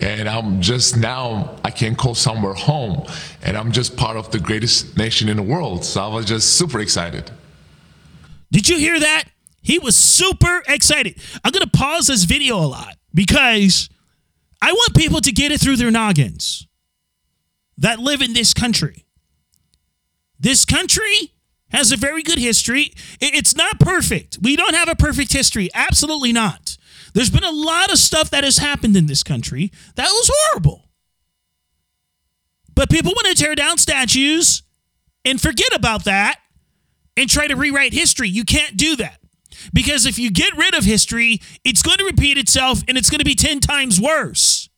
And 0.00 0.28
i'm 0.28 0.60
just 0.60 0.96
now 0.96 1.56
i 1.64 1.70
can 1.70 1.96
call 1.96 2.14
somewhere 2.14 2.54
home. 2.54 3.06
And 3.42 3.56
i'm 3.56 3.72
just 3.72 3.96
part 3.96 4.16
of 4.16 4.30
the 4.30 4.38
greatest 4.38 4.96
nation 4.96 5.28
in 5.28 5.36
the 5.38 5.42
world. 5.42 5.84
So 5.84 6.02
i 6.02 6.08
was 6.08 6.26
just 6.26 6.54
super 6.54 6.78
excited 6.80 7.30
did 8.50 8.68
you 8.68 8.78
hear 8.78 8.98
that? 8.98 9.24
He 9.62 9.78
was 9.78 9.96
super 9.96 10.62
excited. 10.66 11.20
I'm 11.44 11.52
going 11.52 11.64
to 11.64 11.78
pause 11.78 12.06
this 12.06 12.24
video 12.24 12.56
a 12.56 12.66
lot 12.66 12.96
because 13.12 13.90
I 14.62 14.72
want 14.72 14.96
people 14.96 15.20
to 15.20 15.32
get 15.32 15.52
it 15.52 15.60
through 15.60 15.76
their 15.76 15.90
noggins 15.90 16.66
that 17.76 17.98
live 17.98 18.22
in 18.22 18.32
this 18.32 18.54
country. 18.54 19.04
This 20.40 20.64
country 20.64 21.34
has 21.70 21.92
a 21.92 21.96
very 21.96 22.22
good 22.22 22.38
history. 22.38 22.92
It's 23.20 23.54
not 23.54 23.78
perfect. 23.78 24.38
We 24.40 24.56
don't 24.56 24.74
have 24.74 24.88
a 24.88 24.96
perfect 24.96 25.32
history. 25.32 25.68
Absolutely 25.74 26.32
not. 26.32 26.76
There's 27.12 27.30
been 27.30 27.44
a 27.44 27.50
lot 27.50 27.90
of 27.90 27.98
stuff 27.98 28.30
that 28.30 28.44
has 28.44 28.58
happened 28.58 28.96
in 28.96 29.06
this 29.06 29.22
country 29.22 29.72
that 29.96 30.08
was 30.08 30.30
horrible. 30.32 30.88
But 32.74 32.90
people 32.90 33.12
want 33.12 33.26
to 33.26 33.34
tear 33.34 33.54
down 33.54 33.78
statues 33.78 34.62
and 35.24 35.40
forget 35.40 35.74
about 35.74 36.04
that 36.04 36.40
and 37.18 37.28
try 37.28 37.48
to 37.48 37.56
rewrite 37.56 37.92
history. 37.92 38.28
You 38.28 38.44
can't 38.44 38.76
do 38.76 38.96
that. 38.96 39.18
Because 39.72 40.06
if 40.06 40.18
you 40.18 40.30
get 40.30 40.56
rid 40.56 40.74
of 40.74 40.84
history, 40.84 41.40
it's 41.64 41.82
going 41.82 41.98
to 41.98 42.04
repeat 42.04 42.38
itself 42.38 42.80
and 42.86 42.96
it's 42.96 43.10
going 43.10 43.18
to 43.18 43.24
be 43.24 43.34
10 43.34 43.60
times 43.60 44.00
worse. 44.00 44.68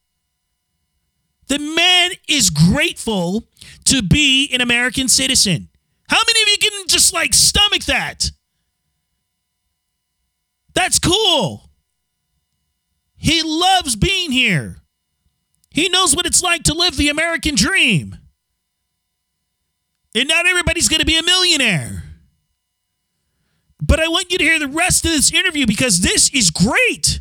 The 1.48 1.58
man 1.58 2.12
is 2.28 2.48
grateful 2.48 3.48
to 3.84 4.02
be 4.02 4.48
an 4.54 4.60
American 4.60 5.08
citizen. 5.08 5.68
How 6.08 6.18
many 6.26 6.42
of 6.42 6.48
you 6.48 6.56
can 6.58 6.88
just 6.88 7.12
like 7.12 7.34
stomach 7.34 7.84
that? 7.84 8.30
That's 10.74 10.98
cool. 10.98 11.70
He 13.16 13.42
loves 13.44 13.96
being 13.96 14.32
here. 14.32 14.78
He 15.70 15.88
knows 15.88 16.16
what 16.16 16.24
it's 16.24 16.42
like 16.42 16.62
to 16.64 16.74
live 16.74 16.96
the 16.96 17.10
American 17.10 17.54
dream. 17.54 18.16
And 20.14 20.26
not 20.26 20.46
everybody's 20.46 20.88
going 20.88 21.00
to 21.00 21.06
be 21.06 21.18
a 21.18 21.22
millionaire. 21.22 22.09
But 23.90 23.98
I 23.98 24.06
want 24.06 24.30
you 24.30 24.38
to 24.38 24.44
hear 24.44 24.60
the 24.60 24.68
rest 24.68 25.04
of 25.04 25.10
this 25.10 25.32
interview 25.32 25.66
because 25.66 25.98
this 25.98 26.30
is 26.32 26.52
great. 26.52 27.20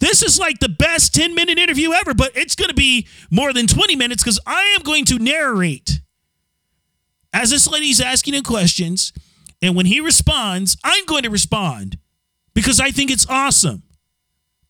This 0.00 0.24
is 0.24 0.40
like 0.40 0.58
the 0.58 0.68
best 0.68 1.14
10 1.14 1.36
minute 1.36 1.56
interview 1.56 1.92
ever, 1.92 2.14
but 2.14 2.32
it's 2.34 2.56
going 2.56 2.68
to 2.68 2.74
be 2.74 3.06
more 3.30 3.52
than 3.52 3.68
20 3.68 3.94
minutes 3.94 4.24
because 4.24 4.40
I 4.44 4.74
am 4.76 4.82
going 4.82 5.04
to 5.04 5.20
narrate 5.20 6.00
as 7.32 7.50
this 7.50 7.68
lady's 7.68 8.00
asking 8.00 8.34
him 8.34 8.42
questions. 8.42 9.12
And 9.62 9.76
when 9.76 9.86
he 9.86 10.00
responds, 10.00 10.76
I'm 10.82 11.04
going 11.04 11.22
to 11.22 11.30
respond 11.30 11.98
because 12.52 12.80
I 12.80 12.90
think 12.90 13.12
it's 13.12 13.26
awesome. 13.30 13.84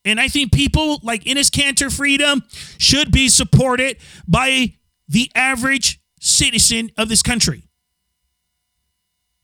And 0.05 0.21
I 0.21 0.29
think 0.29 0.53
people 0.53 1.01
like 1.03 1.25
Enes 1.25 1.49
Kanter 1.49 1.91
Freedom 1.91 2.43
should 2.77 3.11
be 3.11 3.31
supported 3.31 3.97
by 4.29 4.75
the 5.09 5.33
average 5.35 6.03
citizen 6.21 6.91
of 6.99 7.09
this 7.09 7.23
country 7.23 7.63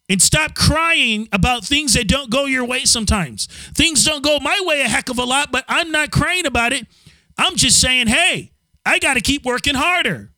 and 0.08 0.22
stop 0.22 0.54
crying 0.54 1.28
about 1.32 1.64
things 1.64 1.94
that 1.94 2.08
don't 2.08 2.30
go 2.30 2.46
your 2.46 2.64
way 2.64 2.84
sometimes. 2.84 3.46
Things 3.74 4.04
don't 4.04 4.22
go 4.22 4.38
my 4.40 4.60
way 4.64 4.82
a 4.82 4.88
heck 4.88 5.08
of 5.08 5.18
a 5.18 5.24
lot, 5.24 5.50
but 5.50 5.64
I'm 5.68 5.90
not 5.90 6.10
crying 6.10 6.46
about 6.46 6.72
it. 6.72 6.86
I'm 7.36 7.56
just 7.56 7.80
saying, 7.80 8.06
hey, 8.06 8.52
I 8.84 8.98
got 8.98 9.14
to 9.14 9.20
keep 9.20 9.44
working 9.44 9.74
harder 9.74 10.32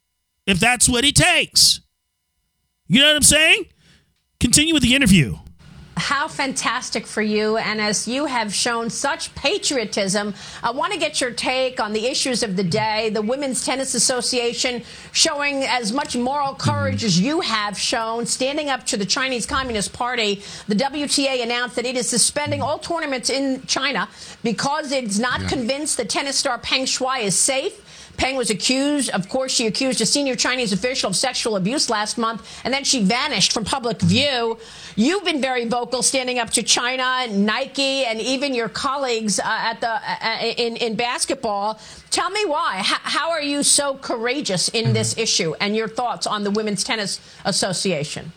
if 0.46 0.58
that's 0.58 0.88
what 0.88 1.04
it 1.04 1.14
takes. 1.14 1.80
You 2.86 3.00
know 3.00 3.08
what 3.08 3.16
I'm 3.16 3.22
saying? 3.22 3.66
Continue 4.40 4.72
with 4.72 4.82
the 4.82 4.94
interview 4.94 5.36
how 5.98 6.28
fantastic 6.28 7.06
for 7.06 7.22
you. 7.22 7.56
And 7.56 7.80
as 7.80 8.08
you 8.08 8.26
have 8.26 8.54
shown 8.54 8.88
such 8.88 9.34
patriotism, 9.34 10.34
I 10.62 10.70
want 10.70 10.92
to 10.92 10.98
get 10.98 11.20
your 11.20 11.30
take 11.32 11.80
on 11.80 11.92
the 11.92 12.06
issues 12.06 12.42
of 12.42 12.56
the 12.56 12.64
day. 12.64 13.10
The 13.10 13.22
Women's 13.22 13.64
Tennis 13.64 13.94
Association 13.94 14.82
showing 15.12 15.64
as 15.64 15.92
much 15.92 16.16
moral 16.16 16.54
mm-hmm. 16.54 16.70
courage 16.70 17.04
as 17.04 17.20
you 17.20 17.40
have 17.40 17.78
shown, 17.78 18.26
standing 18.26 18.70
up 18.70 18.86
to 18.86 18.96
the 18.96 19.06
Chinese 19.06 19.46
Communist 19.46 19.92
Party. 19.92 20.42
The 20.68 20.76
WTA 20.76 21.42
announced 21.42 21.76
that 21.76 21.86
it 21.86 21.96
is 21.96 22.08
suspending 22.08 22.62
all 22.62 22.78
tournaments 22.78 23.30
in 23.30 23.62
China 23.66 24.08
because 24.42 24.92
it's 24.92 25.18
not 25.18 25.40
yeah. 25.40 25.48
convinced 25.48 25.96
that 25.96 26.08
tennis 26.08 26.36
star 26.36 26.58
Peng 26.58 26.84
Shuai 26.84 27.22
is 27.22 27.36
safe. 27.36 27.84
Peng 28.18 28.36
was 28.36 28.50
accused, 28.50 29.10
of 29.10 29.28
course, 29.28 29.52
she 29.52 29.68
accused 29.68 30.00
a 30.00 30.06
senior 30.06 30.34
Chinese 30.34 30.72
official 30.72 31.08
of 31.08 31.16
sexual 31.16 31.54
abuse 31.54 31.88
last 31.88 32.18
month, 32.18 32.60
and 32.64 32.74
then 32.74 32.82
she 32.82 33.02
vanished 33.02 33.52
from 33.52 33.64
public 33.64 34.00
view. 34.00 34.58
You've 34.96 35.24
been 35.24 35.40
very 35.40 35.66
vocal, 35.66 36.02
standing 36.02 36.40
up 36.40 36.50
to 36.50 36.64
China, 36.64 37.32
Nike, 37.32 38.04
and 38.04 38.20
even 38.20 38.54
your 38.54 38.68
colleagues 38.68 39.38
uh, 39.38 39.44
at 39.46 39.80
the 39.80 39.88
uh, 39.88 40.38
in 40.42 40.76
in 40.76 40.96
basketball. 40.96 41.80
Tell 42.10 42.28
me 42.30 42.44
why. 42.44 42.80
H- 42.80 43.00
how 43.04 43.30
are 43.30 43.40
you 43.42 43.62
so 43.62 43.94
courageous 43.94 44.68
in 44.68 44.86
mm-hmm. 44.86 44.94
this 44.94 45.16
issue, 45.16 45.54
and 45.60 45.76
your 45.76 45.88
thoughts 45.88 46.26
on 46.26 46.42
the 46.42 46.50
Women's 46.50 46.82
Tennis 46.82 47.20
Association? 47.44 48.32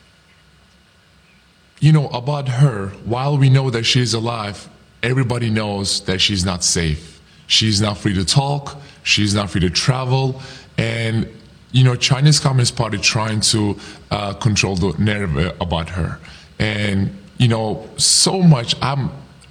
You 1.80 1.92
know 1.92 2.08
about 2.10 2.48
her. 2.48 2.90
While 3.06 3.40
we 3.40 3.50
know 3.50 3.72
that 3.72 3.86
she's 3.86 4.14
alive, 4.14 4.70
everybody 5.02 5.50
knows 5.50 6.02
that 6.02 6.22
she's 6.22 6.46
not 6.46 6.64
safe. 6.64 7.20
She's 7.48 7.82
not 7.82 7.98
free 7.98 8.14
to 8.14 8.24
talk. 8.24 8.80
She's 9.03 9.34
not 9.34 9.50
free 9.50 9.62
to 9.62 9.70
travel. 9.70 10.41
And, 10.77 11.27
you 11.72 11.84
know, 11.84 11.96
Chinese 11.96 12.39
Communist 12.39 12.75
Party 12.75 12.98
trying 12.98 13.41
to 13.41 13.79
uh, 14.10 14.34
control 14.34 14.75
the 14.75 14.93
narrative 14.98 15.55
about 15.62 15.89
her. 15.89 16.20
And, 16.60 17.15
you 17.38 17.48
know, 17.48 17.89
so 17.98 18.41
much, 18.41 18.75
I'm, 18.81 19.10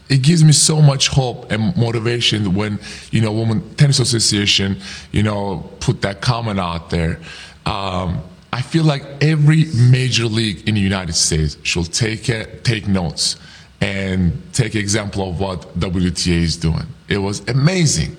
it 0.08 0.22
gives 0.22 0.44
me 0.44 0.52
so 0.52 0.80
much 0.80 1.08
hope 1.08 1.50
and 1.50 1.76
motivation 1.76 2.54
when, 2.54 2.78
you 3.10 3.20
know, 3.20 3.32
Women 3.32 3.74
Tennis 3.74 3.98
Association, 4.00 4.80
you 5.12 5.22
know, 5.22 5.70
put 5.80 6.02
that 6.02 6.20
comment 6.20 6.60
out 6.60 6.90
there. 6.90 7.20
Um, 7.66 8.22
I 8.52 8.62
feel 8.62 8.84
like 8.84 9.04
every 9.20 9.66
major 9.74 10.24
league 10.24 10.68
in 10.68 10.74
the 10.74 10.80
United 10.80 11.14
States 11.14 11.56
should 11.62 11.92
take 11.92 12.28
it, 12.28 12.64
take 12.64 12.88
notes 12.88 13.36
and 13.80 14.40
take 14.52 14.74
example 14.74 15.28
of 15.28 15.40
what 15.40 15.78
WTA 15.78 16.42
is 16.42 16.56
doing. 16.56 16.86
It 17.08 17.18
was 17.18 17.40
amazing. 17.48 18.16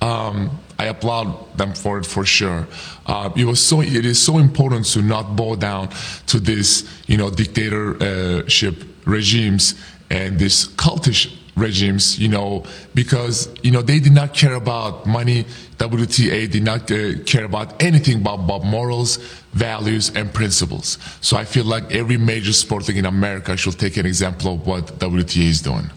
Um, 0.00 0.58
I 0.78 0.86
applaud 0.86 1.56
them 1.56 1.74
for 1.74 1.98
it 1.98 2.06
for 2.06 2.24
sure. 2.24 2.66
Uh, 3.06 3.30
it 3.36 3.44
was 3.44 3.64
so 3.64 3.80
it 3.80 4.04
is 4.04 4.20
so 4.20 4.38
important 4.38 4.86
to 4.86 5.02
not 5.02 5.36
bow 5.36 5.56
down 5.56 5.90
to 6.26 6.40
this 6.40 6.88
you 7.06 7.16
know 7.16 7.30
dictatorship 7.30 8.84
regimes 9.04 9.74
and 10.10 10.38
this 10.38 10.66
cultish 10.68 11.36
regimes, 11.56 12.18
you 12.18 12.28
know, 12.28 12.64
because 12.94 13.48
you 13.62 13.70
know 13.70 13.82
they 13.82 13.98
did 13.98 14.12
not 14.12 14.34
care 14.34 14.54
about 14.54 15.06
money. 15.06 15.44
WTA 15.78 16.50
did 16.50 16.62
not 16.62 16.90
uh, 16.90 17.18
care 17.24 17.44
about 17.44 17.82
anything 17.82 18.18
about, 18.18 18.40
about 18.40 18.64
morals, 18.64 19.16
values, 19.52 20.10
and 20.14 20.32
principles. 20.32 20.98
So 21.20 21.36
I 21.36 21.44
feel 21.44 21.64
like 21.64 21.92
every 21.92 22.16
major 22.16 22.52
sport 22.52 22.88
league 22.88 22.98
in 22.98 23.06
America 23.06 23.56
should 23.56 23.78
take 23.78 23.96
an 23.96 24.06
example 24.06 24.54
of 24.54 24.66
what 24.66 24.86
WTA 24.98 25.48
is 25.48 25.60
doing. 25.60 25.90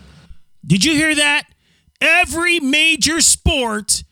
Did 0.66 0.84
you 0.84 0.94
hear 0.96 1.14
that? 1.16 1.44
Every 2.02 2.60
major 2.60 3.22
sport 3.22 4.04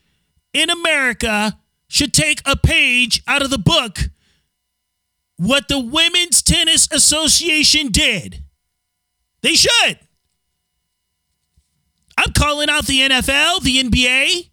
in 0.54 0.70
America 0.70 1.58
should 1.88 2.14
take 2.14 2.40
a 2.46 2.56
page 2.56 3.22
out 3.28 3.42
of 3.42 3.50
the 3.50 3.58
book 3.58 3.98
what 5.36 5.68
the 5.68 5.78
Women's 5.78 6.42
Tennis 6.42 6.88
Association 6.90 7.88
did. 7.88 8.44
They 9.42 9.54
should. 9.54 9.98
I'm 12.16 12.32
calling 12.32 12.70
out 12.70 12.86
the 12.86 13.00
NFL, 13.00 13.62
the 13.62 13.82
NBA. 13.82 14.50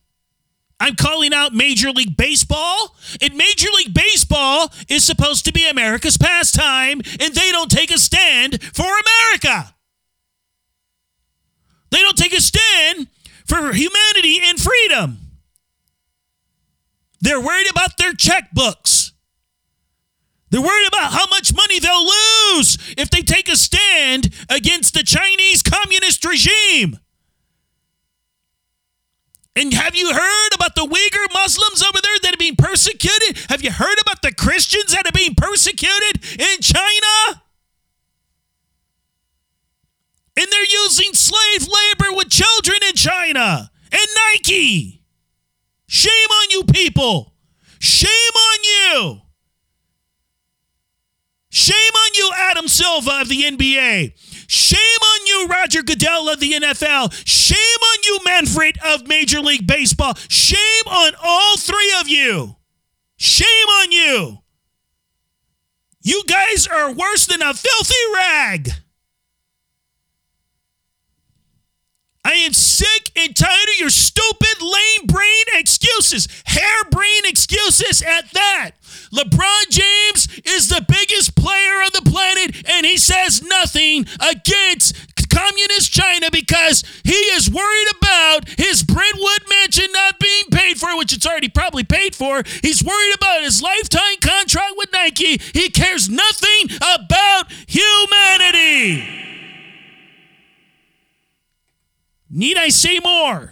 I'm 0.80 0.96
calling 0.96 1.32
out 1.32 1.54
Major 1.54 1.92
League 1.92 2.18
Baseball. 2.18 2.96
And 3.22 3.36
Major 3.36 3.68
League 3.76 3.94
Baseball 3.94 4.74
is 4.90 5.04
supposed 5.04 5.46
to 5.46 5.54
be 5.54 5.70
America's 5.70 6.18
pastime, 6.18 7.02
and 7.20 7.36
they 7.36 7.52
don't 7.52 7.70
take 7.70 7.92
a 7.92 8.00
stand 8.00 8.62
for 8.74 8.86
America. 8.86 9.76
They 11.92 12.00
don't 12.00 12.18
take 12.18 12.34
a 12.34 12.42
stand 12.42 13.08
for 13.46 13.72
humanity 13.72 14.40
and 14.44 14.60
freedom. 14.60 15.21
They're 17.22 17.40
worried 17.40 17.70
about 17.70 17.98
their 17.98 18.14
checkbooks. 18.14 19.12
They're 20.50 20.62
worried 20.62 20.88
about 20.88 21.14
how 21.14 21.26
much 21.30 21.54
money 21.56 21.80
they'll 21.80 22.04
lose 22.04 22.78
if 22.98 23.10
they 23.10 23.22
take 23.22 23.48
a 23.48 23.56
stand 23.56 24.34
against 24.50 24.94
the 24.94 25.04
Chinese 25.04 25.64
communist 25.64 26.26
regime. 26.26 27.00
And 29.56 29.74
have 29.74 29.96
you 29.96 30.14
heard 30.14 30.50
about 30.54 30.76
the 30.76 30.86
Uyghur 30.86 31.34
Muslims 31.34 31.84
over 31.84 32.00
there 32.02 32.20
that 32.24 32.34
are 32.34 32.38
being 32.38 32.56
persecuted? 32.56 33.38
Have 33.50 33.62
you 33.62 33.72
heard 33.72 33.98
about 34.02 34.22
the 34.22 34.34
Christians 34.34 34.94
that 34.94 35.08
are 35.08 35.12
being 35.14 35.36
persecuted 35.36 36.24
in 36.40 36.62
China? 36.62 37.42
And 40.38 40.48
they're 40.50 40.72
using 40.72 41.14
slave 41.14 41.68
labor 41.68 42.16
with 42.16 42.30
children 42.30 42.80
in 42.88 42.96
China 42.96 43.72
and 43.92 44.08
Nike. 44.34 45.01
Shame 45.94 46.12
on 46.12 46.52
you 46.52 46.64
people. 46.64 47.34
Shame 47.78 48.08
on 48.10 48.60
you. 48.64 49.22
Shame 51.50 51.76
on 51.76 52.12
you, 52.14 52.32
Adam 52.34 52.70
Silver 52.70 53.12
of 53.20 53.28
the 53.28 53.44
NBA. 53.44 54.14
Shame 54.48 54.80
on 54.80 55.28
you, 55.28 55.48
Roger 55.48 55.84
Goodell 55.84 56.30
of 56.30 56.40
the 56.40 56.54
NFL. 56.54 57.12
Shame 57.28 57.58
on 57.58 57.98
you, 58.06 58.20
Manfred 58.24 58.78
of 58.86 59.06
Major 59.06 59.42
League 59.42 59.68
Baseball. 59.68 60.14
Shame 60.30 60.88
on 60.88 61.12
all 61.22 61.58
three 61.58 61.94
of 62.00 62.08
you. 62.08 62.56
Shame 63.18 63.68
on 63.68 63.92
you. 63.92 64.38
You 66.04 66.24
guys 66.26 66.68
are 66.68 66.94
worse 66.94 67.26
than 67.26 67.42
a 67.42 67.54
filthy 67.54 67.96
rag. 68.16 68.70
I 72.24 72.34
am 72.34 72.54
sick 72.54 73.12
and 73.16 73.36
tired 73.36 73.70
of 73.74 73.80
your 73.80 73.90
stupid, 73.90 74.62
lame 74.62 75.08
brain 75.08 75.46
excuses, 75.54 76.28
harebrained 76.46 77.26
excuses 77.26 78.02
at 78.04 78.32
that. 78.34 78.72
LeBron 79.12 79.70
James 79.70 80.28
is 80.46 80.70
the 80.70 80.86
biggest 80.88 81.36
player 81.36 81.82
on 81.82 81.90
the 81.94 82.10
planet, 82.10 82.70
and 82.70 82.86
he 82.86 82.98
says 82.98 83.42
nothing 83.44 84.06
against 84.20 84.96
communist 85.32 85.92
China 85.92 86.30
because 86.32 86.84
he 87.04 87.16
is 87.34 87.50
worried 87.50 87.88
about 87.98 88.50
his 88.50 88.84
Brentwood 88.84 89.44
mansion 89.50 89.88
not 89.94 90.20
being 90.20 90.46
paid 90.52 90.78
for, 90.78 90.98
which 90.98 91.14
it's 91.14 91.26
already 91.26 91.50
probably 91.50 91.84
paid 91.84 92.16
for. 92.16 92.44
He's 92.62 92.84
worried 92.84 93.16
about 93.16 93.42
his 93.42 93.62
lifetime 93.62 94.18
contract 94.22 94.74
with 94.78 94.92
Nike. 94.92 95.40
He 95.54 95.70
cares 95.70 96.10
nothing 96.10 96.78
about 96.82 97.52
humanity. 97.68 99.31
Need 102.32 102.58
I 102.58 102.70
say 102.70 103.00
more? 103.04 103.52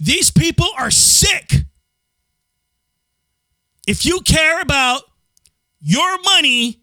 These 0.00 0.32
people 0.32 0.68
are 0.76 0.90
sick. 0.90 1.52
If 3.86 4.04
you 4.04 4.20
care 4.20 4.60
about 4.60 5.02
your 5.80 6.18
money 6.22 6.80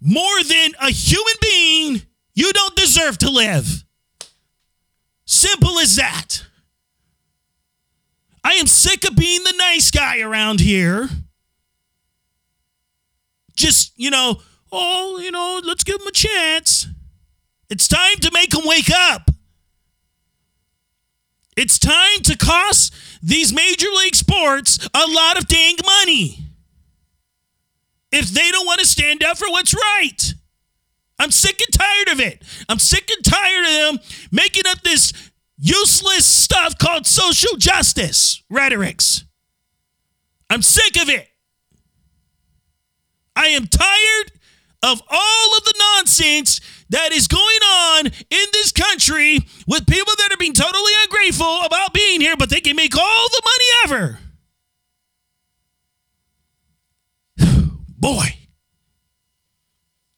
more 0.00 0.42
than 0.42 0.72
a 0.80 0.90
human 0.90 1.34
being, 1.40 2.02
you 2.34 2.52
don't 2.52 2.76
deserve 2.76 3.18
to 3.18 3.30
live. 3.30 3.84
Simple 5.24 5.80
as 5.80 5.96
that. 5.96 6.44
I 8.44 8.54
am 8.54 8.66
sick 8.66 9.08
of 9.08 9.16
being 9.16 9.42
the 9.42 9.54
nice 9.56 9.90
guy 9.90 10.20
around 10.20 10.60
here. 10.60 11.08
Just, 13.56 13.92
you 13.96 14.10
know, 14.10 14.40
oh, 14.74 15.18
you 15.18 15.30
know, 15.30 15.60
let's 15.64 15.84
give 15.84 15.98
them 15.98 16.08
a 16.08 16.12
chance. 16.12 16.88
It's 17.70 17.88
time 17.88 18.16
to 18.20 18.30
make 18.32 18.50
them 18.50 18.62
wake 18.64 18.90
up. 18.90 19.30
It's 21.56 21.78
time 21.78 22.20
to 22.24 22.36
cost 22.36 22.94
these 23.22 23.52
major 23.52 23.86
league 23.88 24.14
sports 24.16 24.88
a 24.92 25.06
lot 25.08 25.38
of 25.38 25.46
dang 25.46 25.76
money 25.84 26.38
if 28.10 28.28
they 28.30 28.50
don't 28.50 28.66
want 28.66 28.80
to 28.80 28.86
stand 28.86 29.22
up 29.22 29.38
for 29.38 29.48
what's 29.48 29.74
right. 29.74 30.34
I'm 31.18 31.30
sick 31.30 31.60
and 31.60 31.72
tired 31.72 32.08
of 32.08 32.20
it. 32.20 32.42
I'm 32.68 32.78
sick 32.78 33.08
and 33.10 33.24
tired 33.24 33.64
of 33.64 33.72
them 33.72 33.98
making 34.32 34.66
up 34.66 34.82
this 34.82 35.12
useless 35.58 36.26
stuff 36.26 36.76
called 36.78 37.06
social 37.06 37.56
justice 37.56 38.42
rhetorics. 38.50 39.24
I'm 40.50 40.62
sick 40.62 41.00
of 41.00 41.08
it. 41.08 41.28
I 43.36 43.46
am 43.48 43.66
tired 43.66 44.32
of 44.84 45.02
all 45.10 45.56
of 45.56 45.64
the 45.64 45.74
nonsense 45.96 46.60
that 46.90 47.10
is 47.12 47.26
going 47.26 47.40
on 47.40 48.06
in 48.06 48.46
this 48.52 48.70
country 48.70 49.40
with 49.66 49.86
people 49.86 50.12
that 50.18 50.32
are 50.32 50.36
being 50.36 50.52
totally 50.52 50.92
ungrateful 51.04 51.62
about 51.62 51.94
being 51.94 52.20
here, 52.20 52.36
but 52.36 52.50
they 52.50 52.60
can 52.60 52.76
make 52.76 52.94
all 52.96 53.28
the 53.30 53.42
money 53.44 53.64
ever. 53.84 54.18
Boy. 57.98 58.36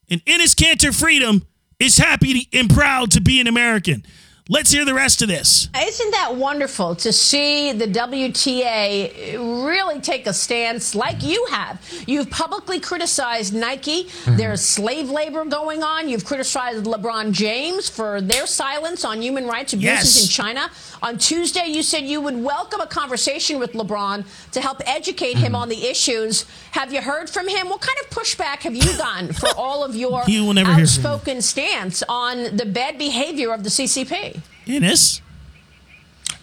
And 0.09 0.23
Enes 0.25 0.53
Kanter 0.53 0.93
Freedom 0.97 1.47
is 1.79 1.97
happy 1.97 2.49
and 2.51 2.69
proud 2.69 3.11
to 3.11 3.21
be 3.21 3.39
an 3.39 3.47
American. 3.47 4.05
Let's 4.49 4.71
hear 4.71 4.85
the 4.85 4.93
rest 4.93 5.21
of 5.21 5.27
this. 5.27 5.67
Isn't 5.77 6.11
that 6.11 6.35
wonderful 6.35 6.95
to 6.95 7.11
see 7.11 7.73
the 7.73 7.85
WTA 7.85 9.37
really 9.65 9.99
take 9.99 10.25
a 10.25 10.33
stance 10.33 10.95
like 10.95 11.21
you 11.21 11.45
have? 11.51 11.81
You've 12.07 12.29
publicly 12.29 12.79
criticized 12.79 13.53
Nike. 13.53 14.05
Mm-hmm. 14.05 14.37
There's 14.37 14.61
slave 14.61 15.09
labor 15.09 15.43
going 15.43 15.83
on. 15.83 16.07
You've 16.07 16.23
criticized 16.23 16.85
LeBron 16.85 17.33
James 17.33 17.89
for 17.89 18.21
their 18.21 18.47
silence 18.47 19.03
on 19.03 19.21
human 19.21 19.45
rights 19.47 19.73
abuses 19.73 20.15
yes. 20.15 20.23
in 20.23 20.29
China. 20.29 20.71
On 21.03 21.17
Tuesday, 21.17 21.67
you 21.67 21.83
said 21.83 22.03
you 22.03 22.21
would 22.21 22.41
welcome 22.41 22.79
a 22.79 22.87
conversation 22.87 23.59
with 23.59 23.73
LeBron 23.73 24.25
to 24.53 24.61
help 24.61 24.81
educate 24.85 25.35
him 25.35 25.47
mm-hmm. 25.47 25.55
on 25.55 25.69
the 25.69 25.87
issues. 25.87 26.45
Have 26.71 26.93
you 26.93 27.01
heard 27.01 27.29
from 27.29 27.49
him? 27.49 27.67
What 27.67 27.81
kind 27.81 27.97
of 28.01 28.09
pushback 28.11 28.59
have 28.59 28.75
you 28.75 28.97
gotten 28.97 29.33
for 29.33 29.49
all 29.57 29.83
of 29.83 29.93
your 29.93 30.23
you 30.25 30.45
will 30.45 30.53
never 30.53 30.71
outspoken 30.71 31.41
stance 31.41 32.01
on 32.07 32.55
the 32.55 32.65
bad 32.65 32.97
behavior 32.97 33.53
of 33.53 33.63
the 33.63 33.69
CCP? 33.69 34.36
Enes? 34.67 35.21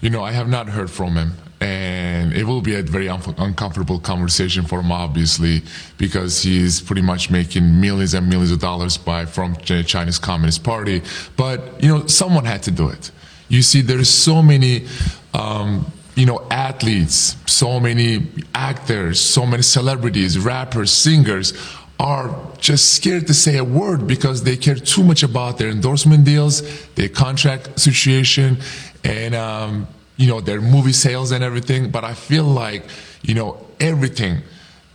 You 0.01 0.11
know, 0.11 0.23
I 0.23 0.33
have 0.33 0.49
not 0.49 0.69
heard 0.69 0.91
from 0.91 1.15
him. 1.15 1.33
And 1.61 2.35
it 2.35 2.45
will 2.45 2.61
be 2.61 2.75
a 2.75 2.83
very 2.83 3.09
un- 3.09 3.23
uncomfortable 3.39 3.99
conversation 3.99 4.65
for 4.65 4.81
him, 4.81 4.93
obviously, 4.93 5.63
because 5.97 6.43
he's 6.43 6.81
pretty 6.81 7.01
much 7.01 7.31
making 7.31 7.81
millions 7.81 8.13
and 8.13 8.29
millions 8.29 8.51
of 8.51 8.59
dollars 8.59 8.99
by 8.99 9.25
from 9.25 9.55
the 9.67 9.83
Chinese 9.83 10.19
Communist 10.19 10.63
Party. 10.63 11.01
But 11.37 11.83
you 11.83 11.89
know, 11.89 12.07
someone 12.07 12.45
had 12.45 12.63
to 12.65 12.71
do 12.71 12.89
it. 12.89 13.11
You 13.49 13.63
see, 13.63 13.81
there's 13.81 14.11
so 14.11 14.43
many. 14.43 14.87
Um, 15.33 15.91
you 16.17 16.27
know, 16.27 16.47
athletes, 16.49 17.37
so 17.47 17.81
many 17.81 18.29
actors, 18.55 19.19
so 19.19 19.45
many 19.45 19.65
celebrities, 19.65 20.39
rappers, 20.39 20.93
singers 20.93 21.53
are 21.99 22.35
just 22.59 22.95
scared 22.95 23.27
to 23.27 23.35
say 23.35 23.57
a 23.57 23.65
word 23.65 24.07
because 24.07 24.43
they 24.43 24.57
care 24.57 24.75
too 24.75 25.05
much 25.05 25.23
about 25.23 25.59
their 25.59 25.69
endorsement 25.69 26.25
deals, 26.25 26.63
their 26.95 27.09
contract 27.09 27.79
situation, 27.79 28.59
and 29.05 29.35
um, 29.35 29.87
you 30.17 30.27
know 30.27 30.41
their 30.41 30.61
movie 30.61 30.93
sales 30.93 31.31
and 31.31 31.45
everything. 31.45 31.91
But 31.91 32.05
I 32.05 32.15
feel 32.15 32.45
like 32.45 32.85
you 33.23 33.35
know 33.35 33.65
everything 33.81 34.43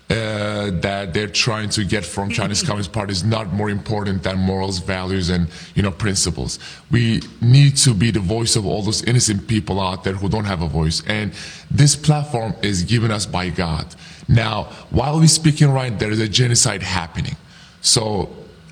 uh, 0.09 0.71
that 0.81 1.13
they're 1.13 1.27
trying 1.27 1.69
to 1.69 1.83
get 1.83 2.03
from 2.03 2.31
Chinese 2.31 2.63
Communist 2.63 2.91
Party 2.91 3.11
is 3.11 3.23
not 3.23 3.53
more 3.53 3.69
important 3.69 4.23
than 4.23 4.39
morals, 4.39 4.79
values, 4.79 5.29
and 5.29 5.47
you 5.75 5.83
know 5.83 5.91
principles. 5.91 6.59
We 6.91 7.21
need 7.41 7.77
to 7.77 7.93
be 7.93 8.11
the 8.11 8.19
voice 8.19 8.55
of 8.55 8.65
all 8.65 8.81
those 8.81 9.03
innocent 9.03 9.47
people 9.47 9.79
out 9.79 10.03
there 10.03 10.13
who 10.13 10.27
don't 10.27 10.45
have 10.45 10.61
a 10.61 10.67
voice, 10.67 11.03
and 11.07 11.31
this 11.69 11.95
platform 11.95 12.55
is 12.61 12.83
given 12.83 13.11
us 13.11 13.25
by 13.25 13.49
God. 13.49 13.95
Now, 14.29 14.65
while 14.91 15.19
we're 15.19 15.27
speaking 15.27 15.71
right, 15.71 15.97
there 15.97 16.11
is 16.11 16.19
a 16.19 16.29
genocide 16.29 16.83
happening. 16.83 17.35
So 17.81 18.29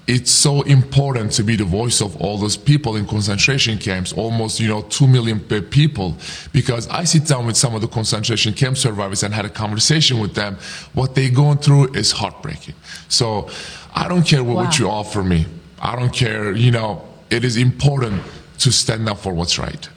it's 0.08 0.32
so 0.32 0.62
important 0.62 1.34
to 1.34 1.43
be 1.43 1.58
the 1.58 1.65
voice 1.65 2.00
of 2.00 2.15
all 2.22 2.38
those 2.38 2.56
people 2.56 2.96
in 2.96 3.06
concentration 3.06 3.78
camps, 3.78 4.13
almost, 4.13 4.60
you 4.62 4.70
know, 4.70 4.84
two 4.84 5.08
million 5.08 5.39
people, 5.39 6.15
because 6.54 6.88
I 6.88 7.04
sit 7.04 7.26
down 7.26 7.46
with 7.46 7.58
some 7.58 7.76
of 7.76 7.82
the 7.82 7.88
concentration 7.89 8.54
camp 8.54 8.78
survivors 8.78 9.24
and 9.24 9.34
had 9.34 9.43
a 9.43 9.50
conversation 9.50 10.20
with 10.20 10.34
them. 10.36 10.58
What 10.93 11.15
they're 11.15 11.32
going 11.32 11.58
through 11.58 11.93
is 11.93 12.13
heartbreaking. 12.13 12.76
So 13.10 13.50
I 13.93 14.08
don't 14.08 14.26
care 14.26 14.43
what, 14.46 14.56
Wow. 14.56 14.63
what 14.63 14.80
you 14.80 14.89
offer 14.89 15.24
me. 15.24 15.46
I 15.82 15.96
don't 15.98 16.13
care, 16.13 16.54
you 16.54 16.72
know, 16.72 17.04
it 17.30 17.43
is 17.43 17.58
important 17.58 18.22
to 18.60 18.72
stand 18.72 19.10
up 19.10 19.20
for 19.20 19.34
what's 19.34 19.60
right. 19.60 19.89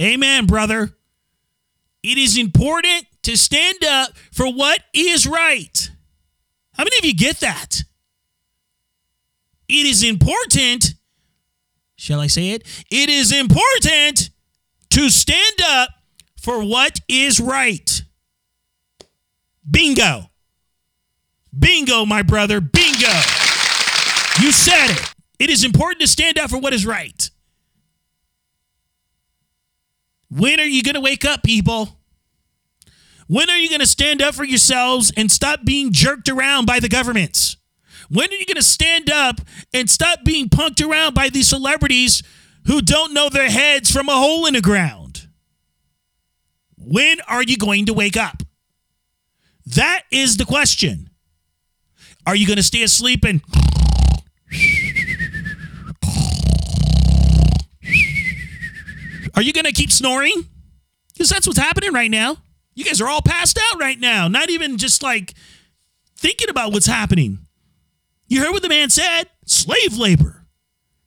Amen, 0.00 0.46
brother. 0.46 0.90
It 2.04 2.16
is 2.16 2.38
important 2.38 3.07
to 3.28 3.36
stand 3.36 3.84
up 3.84 4.12
for 4.32 4.50
what 4.50 4.80
is 4.94 5.26
right. 5.26 5.90
How 6.72 6.82
many 6.82 6.96
of 6.96 7.04
you 7.04 7.14
get 7.14 7.40
that? 7.40 7.82
It 9.68 9.84
is 9.84 10.02
important, 10.02 10.94
shall 11.94 12.20
I 12.20 12.26
say 12.28 12.52
it? 12.52 12.62
It 12.90 13.10
is 13.10 13.30
important 13.30 14.30
to 14.90 15.10
stand 15.10 15.60
up 15.62 15.90
for 16.40 16.64
what 16.64 17.00
is 17.06 17.38
right. 17.38 18.02
Bingo. 19.70 20.30
Bingo, 21.56 22.06
my 22.06 22.22
brother. 22.22 22.62
Bingo. 22.62 23.12
You 24.40 24.52
said 24.52 24.88
it. 24.88 25.14
It 25.38 25.50
is 25.50 25.64
important 25.64 26.00
to 26.00 26.06
stand 26.06 26.38
up 26.38 26.48
for 26.48 26.56
what 26.56 26.72
is 26.72 26.86
right. 26.86 27.28
When 30.30 30.60
are 30.60 30.64
you 30.64 30.82
going 30.82 30.94
to 30.94 31.02
wake 31.02 31.26
up, 31.26 31.42
people? 31.42 31.97
When 33.28 33.50
are 33.50 33.58
you 33.58 33.68
going 33.68 33.80
to 33.80 33.86
stand 33.86 34.22
up 34.22 34.34
for 34.34 34.44
yourselves 34.44 35.12
and 35.14 35.30
stop 35.30 35.62
being 35.62 35.92
jerked 35.92 36.30
around 36.30 36.64
by 36.64 36.80
the 36.80 36.88
governments? 36.88 37.58
When 38.08 38.30
are 38.30 38.34
you 38.34 38.46
going 38.46 38.56
to 38.56 38.62
stand 38.62 39.10
up 39.10 39.42
and 39.74 39.88
stop 39.88 40.24
being 40.24 40.48
punked 40.48 40.84
around 40.84 41.14
by 41.14 41.28
these 41.28 41.46
celebrities 41.46 42.22
who 42.66 42.80
don't 42.80 43.12
know 43.12 43.28
their 43.28 43.50
heads 43.50 43.90
from 43.90 44.08
a 44.08 44.12
hole 44.12 44.46
in 44.46 44.54
the 44.54 44.62
ground? 44.62 45.28
When 46.78 47.20
are 47.28 47.42
you 47.42 47.58
going 47.58 47.84
to 47.86 47.92
wake 47.92 48.16
up? 48.16 48.42
That 49.66 50.04
is 50.10 50.38
the 50.38 50.46
question. 50.46 51.10
Are 52.26 52.34
you 52.34 52.46
going 52.46 52.56
to 52.56 52.62
stay 52.62 52.82
asleep 52.82 53.24
and 53.24 53.42
Are 59.36 59.42
you 59.42 59.52
going 59.52 59.66
to 59.66 59.72
keep 59.72 59.92
snoring? 59.92 60.46
Because 61.12 61.28
that's 61.28 61.46
what's 61.46 61.58
happening 61.58 61.92
right 61.92 62.10
now. 62.10 62.38
You 62.78 62.84
guys 62.84 63.00
are 63.00 63.08
all 63.08 63.22
passed 63.22 63.58
out 63.60 63.80
right 63.80 63.98
now, 63.98 64.28
not 64.28 64.50
even 64.50 64.78
just 64.78 65.02
like 65.02 65.34
thinking 66.16 66.48
about 66.48 66.72
what's 66.72 66.86
happening. 66.86 67.40
You 68.28 68.40
heard 68.40 68.52
what 68.52 68.62
the 68.62 68.68
man 68.68 68.88
said 68.88 69.24
slave 69.46 69.96
labor. 69.96 70.46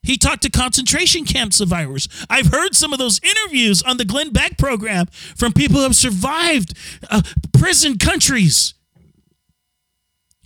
He 0.03 0.17
talked 0.17 0.41
to 0.43 0.49
concentration 0.49 1.23
camp 1.23 1.53
survivors. 1.53 2.09
I've 2.29 2.47
heard 2.47 2.75
some 2.75 2.91
of 2.91 2.99
those 2.99 3.21
interviews 3.23 3.81
on 3.83 3.95
the 3.95 4.03
Glenn 4.03 4.33
Beck 4.33 4.57
program 4.57 5.05
from 5.37 5.53
people 5.53 5.77
who 5.77 5.83
have 5.83 5.95
survived 5.95 6.73
uh, 7.09 7.21
prison 7.57 7.97
countries 7.97 8.73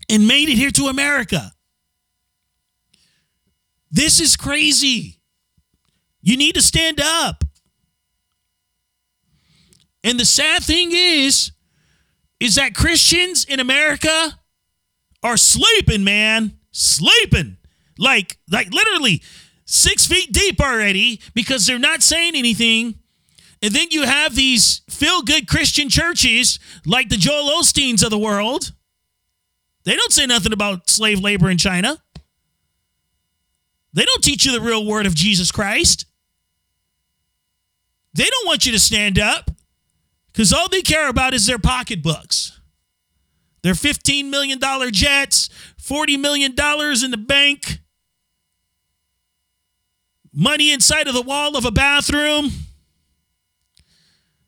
and 0.07 0.27
made 0.27 0.47
it 0.47 0.59
here 0.59 0.69
to 0.69 0.89
America. 0.89 1.53
This 3.89 4.19
is 4.19 4.35
crazy. 4.35 5.21
You 6.21 6.37
need 6.37 6.53
to 6.53 6.61
stand 6.61 7.01
up. 7.01 7.44
And 10.05 10.19
the 10.19 10.25
sad 10.25 10.63
thing 10.63 10.91
is, 10.93 11.51
is 12.39 12.55
that 12.55 12.75
Christians 12.75 13.43
in 13.43 13.59
America 13.59 14.39
are 15.23 15.35
sleeping, 15.35 16.03
man. 16.03 16.59
Sleeping. 16.71 17.57
Like, 17.97 18.37
like 18.51 18.71
literally 18.71 19.23
six 19.65 20.05
feet 20.05 20.31
deep 20.31 20.61
already 20.61 21.21
because 21.33 21.65
they're 21.65 21.79
not 21.79 22.03
saying 22.03 22.35
anything. 22.35 22.99
And 23.63 23.73
then 23.73 23.87
you 23.89 24.03
have 24.03 24.35
these 24.35 24.81
feel 24.91 25.23
good 25.23 25.47
Christian 25.47 25.89
churches 25.89 26.59
like 26.85 27.09
the 27.09 27.17
Joel 27.17 27.59
Osteens 27.59 28.03
of 28.03 28.11
the 28.11 28.19
world. 28.19 28.73
They 29.85 29.95
don't 29.95 30.13
say 30.13 30.27
nothing 30.27 30.53
about 30.53 30.87
slave 30.87 31.19
labor 31.19 31.49
in 31.49 31.57
China. 31.57 31.97
They 33.93 34.05
don't 34.05 34.23
teach 34.23 34.45
you 34.45 34.51
the 34.51 34.61
real 34.61 34.85
word 34.85 35.07
of 35.07 35.15
Jesus 35.15 35.51
Christ. 35.51 36.05
They 38.13 38.25
don't 38.25 38.45
want 38.45 38.67
you 38.67 38.71
to 38.73 38.79
stand 38.79 39.17
up 39.17 39.49
because 40.35 40.51
all 40.51 40.67
they 40.67 40.81
care 40.81 41.07
about 41.07 41.33
is 41.33 41.45
their 41.45 41.57
pocketbooks. 41.57 42.59
Their 43.63 43.73
$15 43.73 44.29
million 44.29 44.59
jets, 44.91 45.49
$40 45.81 46.19
million 46.19 46.51
in 46.51 47.11
the 47.11 47.23
bank, 47.25 47.79
money 50.33 50.73
inside 50.73 51.07
of 51.07 51.13
the 51.13 51.21
wall 51.21 51.55
of 51.55 51.63
a 51.63 51.71
bathroom. 51.71 52.51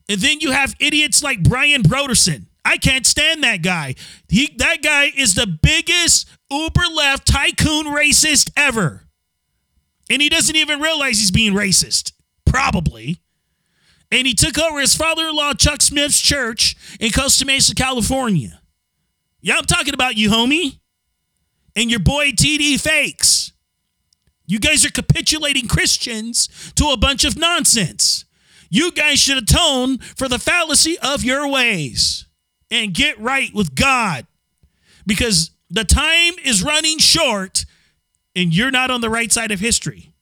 And 0.10 0.20
then 0.20 0.42
you 0.42 0.52
have 0.52 0.76
idiots 0.78 1.24
like 1.24 1.42
Brian 1.42 1.84
Brodersen. 1.84 2.48
I 2.66 2.76
can't 2.76 3.06
stand 3.06 3.46
that 3.46 3.64
guy. 3.64 3.96
He, 4.28 4.54
that 4.58 4.84
guy 4.84 5.06
is 5.16 5.36
the 5.36 5.48
biggest 5.48 6.28
uber 6.52 6.84
left 6.94 7.26
tycoon 7.26 7.86
racist 7.86 8.52
ever. 8.58 9.08
And 10.10 10.22
he 10.22 10.28
doesn't 10.28 10.56
even 10.58 10.82
realize 10.82 11.18
he's 11.18 11.32
being 11.32 11.54
racist. 11.54 12.12
Probably. 12.46 13.22
And 14.12 14.26
he 14.26 14.34
took 14.34 14.58
over 14.58 14.80
his 14.80 14.96
father 14.96 15.28
in 15.28 15.36
law, 15.36 15.54
Chuck 15.54 15.82
Smith's 15.82 16.22
church 16.22 16.76
in 17.00 17.12
Costa 17.12 17.46
Mesa, 17.46 17.76
California. 17.76 18.62
Yeah, 19.42 19.56
I'm 19.58 19.66
talking 19.66 19.94
about 19.94 20.16
you, 20.16 20.30
homie. 20.30 20.80
And 21.76 21.92
your 21.92 22.00
boy 22.00 22.32
TD 22.32 22.80
Fakes. 22.80 23.52
You 24.46 24.60
guys 24.60 24.86
are 24.86 24.92
capitulating 24.92 25.68
Christians 25.68 26.72
to 26.76 26.88
a 26.90 26.98
bunch 26.98 27.26
of 27.26 27.38
nonsense. 27.38 28.26
You 28.70 28.92
guys 28.92 29.20
should 29.20 29.38
atone 29.38 29.98
for 29.98 30.28
the 30.28 30.40
fallacy 30.40 30.98
of 31.00 31.24
your 31.24 31.50
ways 31.50 32.26
and 32.72 32.94
get 32.94 33.20
right 33.20 33.54
with 33.54 33.76
God 33.76 34.26
because 35.06 35.52
the 35.70 35.84
time 35.84 36.34
is 36.44 36.64
running 36.64 36.98
short 36.98 37.66
and 38.36 38.54
you're 38.54 38.72
not 38.72 38.90
on 38.90 39.02
the 39.02 39.10
right 39.10 39.32
side 39.32 39.52
of 39.52 39.60
history. 39.60 40.14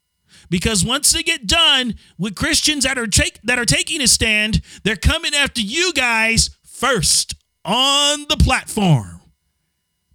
Because 0.49 0.86
once 0.86 1.12
they 1.12 1.23
get 1.23 1.47
done 1.47 1.95
with 2.17 2.36
Christians 2.36 2.84
that 2.84 2.97
are 2.97 3.08
take, 3.08 3.39
that 3.43 3.60
are 3.60 3.65
taking 3.65 4.01
a 4.01 4.08
stand, 4.08 4.62
they're 4.84 4.95
coming 4.95 5.34
after 5.34 5.62
you 5.62 5.93
guys 5.93 6.49
first 6.63 7.36
on 7.63 8.25
the 8.29 8.38
platform. 8.38 9.21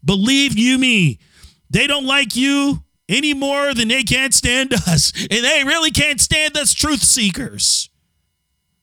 Believe 0.04 0.56
you 0.56 0.78
me, 0.78 1.18
they 1.68 1.86
don't 1.86 2.06
like 2.06 2.36
you 2.36 2.84
any 3.08 3.34
more 3.34 3.74
than 3.74 3.88
they 3.88 4.02
can't 4.02 4.32
stand 4.32 4.72
us. 4.72 5.12
And 5.30 5.44
they 5.44 5.64
really 5.66 5.90
can't 5.90 6.20
stand 6.20 6.56
us 6.56 6.72
truth 6.72 7.02
seekers. 7.02 7.90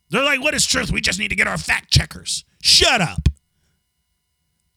They're 0.09 0.23
like, 0.23 0.41
what 0.41 0.53
is 0.53 0.65
truth? 0.65 0.91
We 0.91 1.01
just 1.01 1.19
need 1.19 1.29
to 1.29 1.35
get 1.35 1.47
our 1.47 1.57
fact 1.57 1.91
checkers. 1.91 2.45
Shut 2.61 3.01
up. 3.01 3.29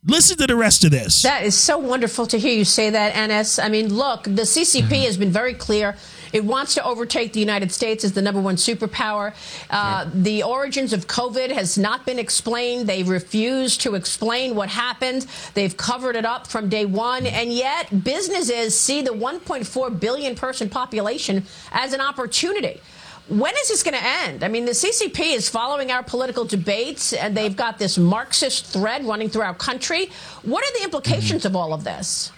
Listen 0.05 0.39
to 0.39 0.47
the 0.47 0.57
rest 0.57 0.83
of 0.85 0.91
this. 0.91 1.23
That 1.23 1.45
is 1.45 1.55
so 1.55 1.77
wonderful 1.77 2.27
to 2.29 2.39
hear 2.39 2.53
you 2.53 2.65
say 2.65 2.89
that, 2.91 3.13
Enes. 3.13 3.63
I 3.63 3.69
mean, 3.69 3.93
look, 3.93 4.25
the 4.25 4.43
CCP 4.43 4.83
mm-hmm. 4.83 4.95
has 5.05 5.19
been 5.19 5.31
very 5.31 5.53
clear. 5.53 5.95
It 6.33 6.45
wants 6.45 6.75
to 6.75 6.85
overtake 6.85 7.33
the 7.33 7.41
United 7.41 7.73
States 7.73 8.05
as 8.05 8.13
the 8.13 8.23
number 8.23 8.41
one 8.41 8.57
superpower. 8.57 9.35
Uh, 9.71 10.09
The 10.15 10.43
origins 10.43 10.93
of 10.93 11.07
COVID 11.07 11.51
has 11.51 11.77
not 11.79 12.07
been 12.07 12.19
explained. 12.19 12.87
They 12.87 13.03
refuse 13.03 13.77
to 13.79 13.95
explain 13.95 14.55
what 14.55 14.69
happened. 14.69 15.27
They've 15.55 15.77
covered 15.77 16.17
it 16.17 16.25
up 16.25 16.47
from 16.47 16.69
day 16.69 16.87
one. 16.87 17.27
And 17.27 17.53
yet, 17.53 18.05
businesses 18.05 18.79
see 18.79 19.03
the 19.03 19.13
1.4 19.13 20.01
billion 20.01 20.35
person 20.35 20.69
population 20.69 21.45
as 21.73 21.93
an 21.93 22.01
opportunity. 22.01 22.81
When 23.29 23.55
is 23.63 23.69
this 23.69 23.83
going 23.85 23.97
to 23.97 24.05
end? 24.05 24.43
I 24.43 24.49
mean, 24.49 24.65
the 24.65 24.73
CCP 24.73 25.35
is 25.35 25.49
following 25.49 25.93
our 25.93 26.03
political 26.03 26.45
debates, 26.45 27.13
and 27.13 27.37
they've 27.37 27.55
got 27.55 27.79
this 27.79 27.97
Marxist 27.97 28.67
thread 28.67 29.05
running 29.05 29.29
through 29.29 29.43
our 29.43 29.55
country. 29.55 30.11
What 30.43 30.65
are 30.65 30.79
the 30.79 30.83
implications 30.85 31.45
of 31.45 31.55
all 31.55 31.73
of 31.73 31.85
this? 31.85 32.33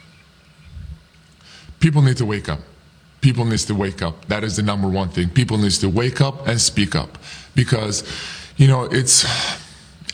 people 1.81 2.01
need 2.01 2.17
to 2.17 2.25
wake 2.25 2.49
up 2.49 2.61
people 3.23 3.47
needs 3.47 3.65
to 3.65 3.75
wake 3.75 4.03
up. 4.03 4.27
That 4.27 4.45
is 4.45 4.57
the 4.57 4.63
number 4.63 4.89
one 4.89 5.09
thing. 5.09 5.31
People 5.31 5.57
needs 5.57 5.79
to 5.79 5.89
wake 5.89 6.21
up 6.21 6.47
and 6.47 6.61
speak 6.61 6.95
up. 6.95 7.17
Because 7.55 8.05
you 8.57 8.69
know 8.69 8.85
it's 8.85 9.25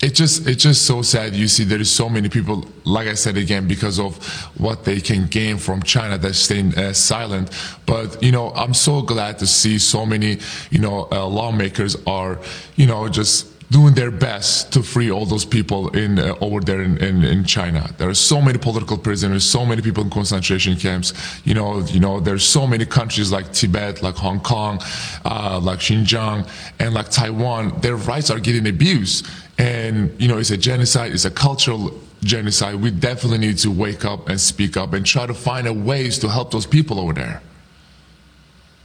it 0.00 0.14
just 0.14 0.46
it's 0.46 0.62
just 0.62 0.86
so 0.86 1.02
sad. 1.02 1.34
You 1.34 1.48
see 1.48 1.64
there 1.64 1.80
is 1.80 1.90
so 1.90 2.08
many 2.08 2.28
people 2.28 2.64
like 2.84 3.08
i 3.08 3.14
said 3.14 3.36
again 3.36 3.66
because 3.66 3.98
of 3.98 4.16
what 4.58 4.84
they 4.84 5.00
can 5.00 5.26
gain 5.26 5.58
from 5.58 5.82
china 5.82 6.16
that's 6.16 6.38
staying 6.38 6.76
uh, 6.78 6.92
silent. 6.92 7.50
But 7.86 8.22
you 8.22 8.30
know 8.30 8.50
i'm 8.50 8.74
so 8.74 9.02
glad 9.02 9.38
to 9.40 9.46
see 9.46 9.78
so 9.78 10.06
many 10.06 10.38
you 10.70 10.78
know 10.78 11.08
uh, 11.10 11.26
lawmakers 11.26 11.96
are 12.06 12.38
you 12.76 12.86
know 12.86 13.08
just 13.08 13.57
doing 13.70 13.94
their 13.94 14.10
best 14.10 14.72
to 14.72 14.82
free 14.82 15.10
all 15.10 15.26
those 15.26 15.44
people 15.44 15.88
in 15.90 16.18
uh, 16.18 16.34
over 16.40 16.60
there 16.60 16.80
in, 16.80 16.96
in, 16.98 17.22
in 17.22 17.44
China. 17.44 17.90
There 17.98 18.08
are 18.08 18.14
so 18.14 18.40
many 18.40 18.58
political 18.58 18.96
prisoners, 18.96 19.44
so 19.44 19.66
many 19.66 19.82
people 19.82 20.02
in 20.02 20.10
concentration 20.10 20.76
camps. 20.76 21.12
You 21.44 21.54
know, 21.54 21.80
you 21.80 22.00
know, 22.00 22.18
there's 22.20 22.44
so 22.44 22.66
many 22.66 22.86
countries 22.86 23.30
like 23.30 23.52
Tibet, 23.52 24.02
like 24.02 24.14
Hong 24.14 24.40
Kong, 24.40 24.80
uh, 25.24 25.60
like 25.62 25.80
Xinjiang, 25.80 26.48
and 26.78 26.94
like 26.94 27.10
Taiwan. 27.10 27.78
Their 27.80 27.96
rights 27.96 28.30
are 28.30 28.40
getting 28.40 28.66
abused, 28.66 29.26
and 29.58 30.18
you 30.20 30.28
know, 30.28 30.38
it's 30.38 30.50
a 30.50 30.56
genocide. 30.56 31.12
It's 31.12 31.26
a 31.26 31.30
cultural 31.30 31.92
genocide. 32.24 32.76
We 32.76 32.90
definitely 32.90 33.38
need 33.38 33.58
to 33.58 33.70
wake 33.70 34.04
up 34.04 34.28
and 34.28 34.40
speak 34.40 34.76
up 34.76 34.94
and 34.94 35.04
try 35.04 35.26
to 35.26 35.34
find 35.34 35.66
a 35.66 35.72
ways 35.72 36.18
to 36.20 36.28
help 36.28 36.50
those 36.50 36.66
people 36.66 36.98
over 36.98 37.12
there. 37.12 37.42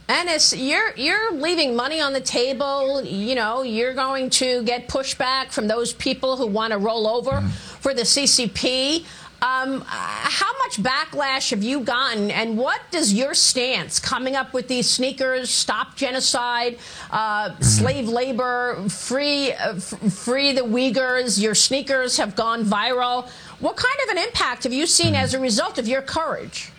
Enes, 0.08 0.54
you're 0.56 0.94
you're 0.96 1.32
leaving 1.32 1.74
money 1.74 1.98
on 2.00 2.12
the 2.12 2.20
table. 2.20 3.02
You 3.02 3.34
know, 3.34 3.62
you're 3.62 3.94
going 3.94 4.28
to 4.30 4.62
get 4.64 4.86
pushback 4.86 5.50
from 5.50 5.66
those 5.66 5.94
people 5.94 6.36
who 6.36 6.46
want 6.46 6.72
to 6.72 6.78
roll 6.78 7.06
over 7.06 7.30
mm-hmm. 7.30 7.48
for 7.48 7.94
the 7.94 8.02
CCP. 8.02 9.06
Um, 9.40 9.82
how 9.86 10.52
much 10.58 10.82
backlash 10.82 11.50
have 11.50 11.62
you 11.62 11.80
gotten, 11.80 12.30
and 12.30 12.56
what 12.56 12.80
does 12.90 13.12
your 13.12 13.34
stance 13.34 13.98
coming 13.98 14.36
up 14.36 14.54
with 14.54 14.68
these 14.68 14.88
sneakers, 14.88 15.50
stop 15.50 15.96
genocide, 15.96 16.78
uh, 17.10 17.50
mm-hmm. 17.50 17.62
slave 17.62 18.08
labor, 18.08 18.88
free 18.88 19.52
uh, 19.52 19.74
f- 19.74 20.12
free 20.12 20.52
the 20.52 20.62
Uyghurs? 20.62 21.40
Your 21.40 21.54
sneakers 21.54 22.16
have 22.16 22.36
gone 22.36 22.64
viral. 22.64 23.28
What 23.60 23.76
kind 23.76 23.96
of 24.04 24.16
an 24.16 24.22
impact 24.22 24.64
have 24.64 24.72
you 24.72 24.86
seen 24.86 25.14
mm-hmm. 25.14 25.24
as 25.24 25.34
a 25.34 25.40
result 25.40 25.78
of 25.78 25.88
your 25.88 26.02
courage? 26.02 26.70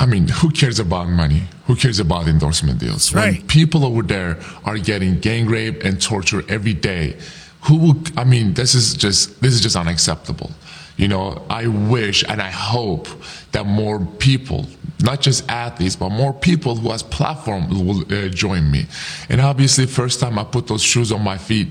I 0.00 0.06
mean, 0.06 0.28
who 0.28 0.50
cares 0.50 0.78
about 0.78 1.10
money? 1.10 1.42
Who 1.66 1.76
cares 1.76 2.00
about 2.00 2.26
endorsement 2.26 2.80
deals? 2.80 3.14
Right. 3.14 3.38
When 3.38 3.46
people 3.46 3.84
over 3.84 4.02
there 4.02 4.38
are 4.64 4.78
getting 4.78 5.20
gang 5.20 5.46
rape 5.46 5.84
and 5.84 6.00
torture 6.00 6.42
every 6.48 6.72
day, 6.72 7.18
who 7.64 7.76
will, 7.76 8.02
I 8.16 8.24
mean, 8.24 8.54
this 8.54 8.74
is 8.74 8.94
just, 8.94 9.42
this 9.42 9.52
is 9.52 9.60
just 9.60 9.76
unacceptable. 9.76 10.52
You 10.96 11.08
know, 11.08 11.44
I 11.50 11.66
wish 11.66 12.24
and 12.26 12.40
I 12.40 12.50
hope 12.50 13.08
that 13.52 13.66
more 13.66 14.00
people, 14.18 14.66
not 15.02 15.20
just 15.20 15.48
athletes, 15.50 15.96
but 15.96 16.08
more 16.08 16.32
people 16.32 16.76
who 16.76 16.90
has 16.90 17.02
platform 17.02 17.68
will 17.68 18.00
uh, 18.12 18.28
join 18.28 18.70
me. 18.70 18.86
And 19.28 19.40
obviously, 19.42 19.84
first 19.84 20.18
time 20.18 20.38
I 20.38 20.44
put 20.44 20.66
those 20.66 20.82
shoes 20.82 21.12
on 21.12 21.22
my 21.22 21.36
feet, 21.36 21.68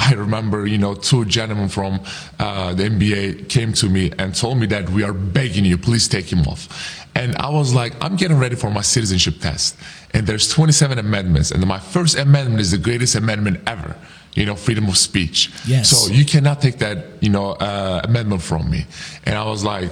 I 0.08 0.14
remember, 0.14 0.66
you 0.66 0.78
know, 0.78 0.94
two 0.94 1.26
gentlemen 1.26 1.68
from 1.68 2.00
uh, 2.38 2.72
the 2.72 2.84
NBA 2.84 3.50
came 3.50 3.74
to 3.74 3.88
me 3.88 4.10
and 4.18 4.34
told 4.34 4.58
me 4.58 4.66
that 4.68 4.88
we 4.88 5.02
are 5.02 5.12
begging 5.12 5.66
you, 5.66 5.76
please 5.76 6.08
take 6.08 6.32
him 6.32 6.40
off. 6.46 7.06
And 7.14 7.36
I 7.36 7.50
was 7.50 7.74
like, 7.74 7.92
I'm 8.02 8.16
getting 8.16 8.38
ready 8.38 8.56
for 8.56 8.70
my 8.70 8.80
citizenship 8.80 9.40
test. 9.40 9.76
And 10.14 10.26
there's 10.26 10.48
27 10.48 10.98
amendments. 10.98 11.50
And 11.50 11.66
my 11.66 11.78
first 11.78 12.16
amendment 12.16 12.60
is 12.60 12.70
the 12.70 12.78
greatest 12.78 13.14
amendment 13.14 13.60
ever. 13.66 13.94
You 14.34 14.46
know, 14.46 14.54
freedom 14.54 14.88
of 14.88 14.96
speech. 14.96 15.50
Yes. 15.66 15.90
So 15.90 16.10
you 16.10 16.24
cannot 16.24 16.62
take 16.62 16.78
that, 16.78 17.20
you 17.20 17.30
know, 17.30 17.50
uh, 17.50 18.00
amendment 18.04 18.42
from 18.42 18.70
me. 18.70 18.86
And 19.24 19.36
I 19.36 19.44
was 19.44 19.64
like, 19.64 19.90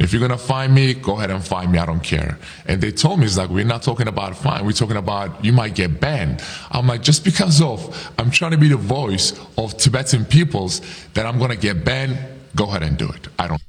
if 0.00 0.12
you're 0.12 0.20
gonna 0.20 0.38
find 0.38 0.74
me, 0.74 0.94
go 0.94 1.16
ahead 1.16 1.30
and 1.30 1.44
find 1.44 1.70
me. 1.70 1.78
I 1.78 1.86
don't 1.86 2.02
care. 2.02 2.38
And 2.66 2.80
they 2.80 2.90
told 2.90 3.20
me 3.20 3.26
it's 3.26 3.36
like 3.36 3.50
we're 3.50 3.64
not 3.64 3.82
talking 3.82 4.08
about 4.08 4.36
fine. 4.36 4.64
We're 4.64 4.72
talking 4.72 4.96
about 4.96 5.44
you 5.44 5.52
might 5.52 5.74
get 5.74 6.00
banned. 6.00 6.42
I'm 6.70 6.86
like 6.86 7.02
just 7.02 7.24
because 7.24 7.60
of 7.60 8.12
I'm 8.18 8.30
trying 8.30 8.52
to 8.52 8.58
be 8.58 8.68
the 8.68 8.76
voice 8.76 9.38
of 9.58 9.76
Tibetan 9.76 10.24
peoples 10.24 10.80
that 11.14 11.26
I'm 11.26 11.38
gonna 11.38 11.56
get 11.56 11.84
banned. 11.84 12.18
Go 12.56 12.64
ahead 12.64 12.82
and 12.82 12.96
do 12.96 13.08
it. 13.08 13.28
I 13.38 13.48
don't 13.48 13.62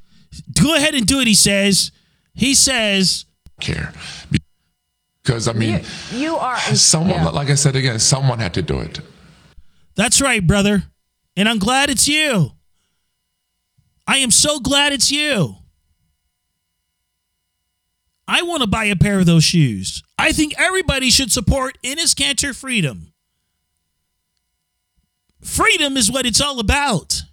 go 0.61 0.75
ahead 0.75 0.95
and 0.95 1.05
do 1.05 1.19
it. 1.19 1.27
He 1.27 1.33
says. 1.33 1.91
He 2.33 2.53
says, 2.53 3.25
care. 3.59 3.93
Because, 5.23 5.47
I 5.47 5.53
mean, 5.53 5.81
you, 6.11 6.19
you 6.19 6.35
are. 6.35 6.57
Someone, 6.57 7.23
yeah. 7.23 7.29
like 7.29 7.49
I 7.49 7.55
said 7.55 7.75
again, 7.75 7.99
someone 7.99 8.39
had 8.39 8.53
to 8.55 8.61
do 8.61 8.79
it. 8.79 8.99
That's 9.95 10.21
right, 10.21 10.45
brother. 10.45 10.83
And 11.35 11.47
I'm 11.47 11.59
glad 11.59 11.89
it's 11.89 12.07
you. 12.07 12.51
I 14.07 14.17
am 14.17 14.31
so 14.31 14.59
glad 14.59 14.93
it's 14.93 15.11
you. 15.11 15.57
I 18.31 18.43
want 18.43 18.61
to 18.61 18.67
buy 18.67 18.85
a 18.85 18.95
pair 18.95 19.19
of 19.19 19.25
those 19.25 19.43
shoes. 19.43 20.03
I 20.17 20.31
think 20.31 20.53
everybody 20.57 21.09
should 21.09 21.31
support 21.31 21.77
Kanter 21.83 22.55
freedom. 22.55 23.11
Freedom 25.41 25.97
is 25.97 26.09
what 26.09 26.25
it's 26.25 26.39
all 26.39 26.59
about. 26.59 27.23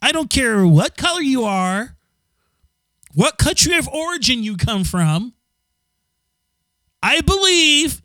I 0.00 0.12
don't 0.12 0.30
care 0.30 0.64
what 0.66 0.96
color 0.96 1.22
you 1.22 1.44
are 1.44 1.96
what 3.14 3.38
country 3.38 3.76
of 3.76 3.88
origin 3.88 4.42
you 4.42 4.56
come 4.56 4.84
from, 4.84 5.34
I 7.02 7.20
believe 7.20 8.00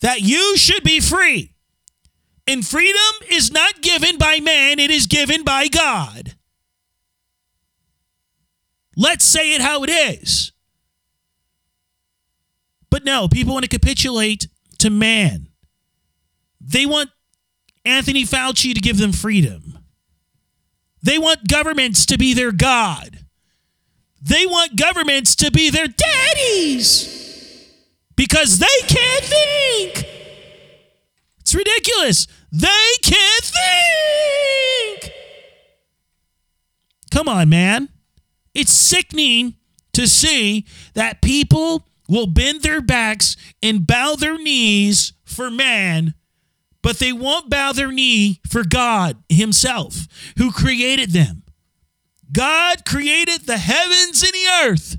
that 0.00 0.20
you 0.20 0.56
should 0.56 0.84
be 0.84 1.00
free. 1.00 1.54
And 2.46 2.64
freedom 2.64 3.28
is 3.30 3.50
not 3.50 3.82
given 3.82 4.16
by 4.16 4.40
man, 4.40 4.78
it 4.78 4.90
is 4.90 5.06
given 5.06 5.44
by 5.44 5.68
God. 5.68 6.34
Let's 8.96 9.24
say 9.24 9.54
it 9.54 9.60
how 9.60 9.84
it 9.84 9.90
is. 9.90 10.52
But 12.90 13.04
no, 13.04 13.28
people 13.28 13.52
want 13.52 13.64
to 13.64 13.68
capitulate 13.68 14.48
to 14.78 14.90
man. 14.90 15.48
They 16.60 16.86
want 16.86 17.10
Anthony 17.84 18.24
Fauci 18.24 18.74
to 18.74 18.80
give 18.80 18.98
them 18.98 19.12
freedom. 19.12 19.78
They 21.02 21.18
want 21.18 21.48
governments 21.48 22.06
to 22.06 22.18
be 22.18 22.34
their 22.34 22.52
God. 22.52 23.24
They 24.20 24.46
want 24.46 24.76
governments 24.76 25.36
to 25.36 25.50
be 25.50 25.70
their 25.70 25.86
daddies 25.86 27.14
because 28.16 28.58
they 28.58 28.66
can't 28.86 29.24
think. 29.24 30.04
It's 31.40 31.54
ridiculous. 31.54 32.26
They 32.50 32.92
can't 33.02 33.44
think. 33.44 35.12
Come 37.10 37.28
on, 37.28 37.48
man. 37.48 37.88
It's 38.54 38.72
sickening 38.72 39.54
to 39.92 40.06
see 40.06 40.66
that 40.94 41.22
people 41.22 41.86
will 42.08 42.26
bend 42.26 42.62
their 42.62 42.80
backs 42.80 43.36
and 43.62 43.86
bow 43.86 44.14
their 44.16 44.38
knees 44.38 45.12
for 45.24 45.50
man, 45.50 46.14
but 46.82 46.98
they 46.98 47.12
won't 47.12 47.50
bow 47.50 47.72
their 47.72 47.92
knee 47.92 48.40
for 48.48 48.64
God 48.64 49.22
Himself, 49.28 50.06
who 50.38 50.50
created 50.50 51.12
them. 51.12 51.42
God 52.32 52.84
created 52.84 53.46
the 53.46 53.58
heavens 53.58 54.22
and 54.22 54.32
the 54.32 54.48
earth. 54.64 54.98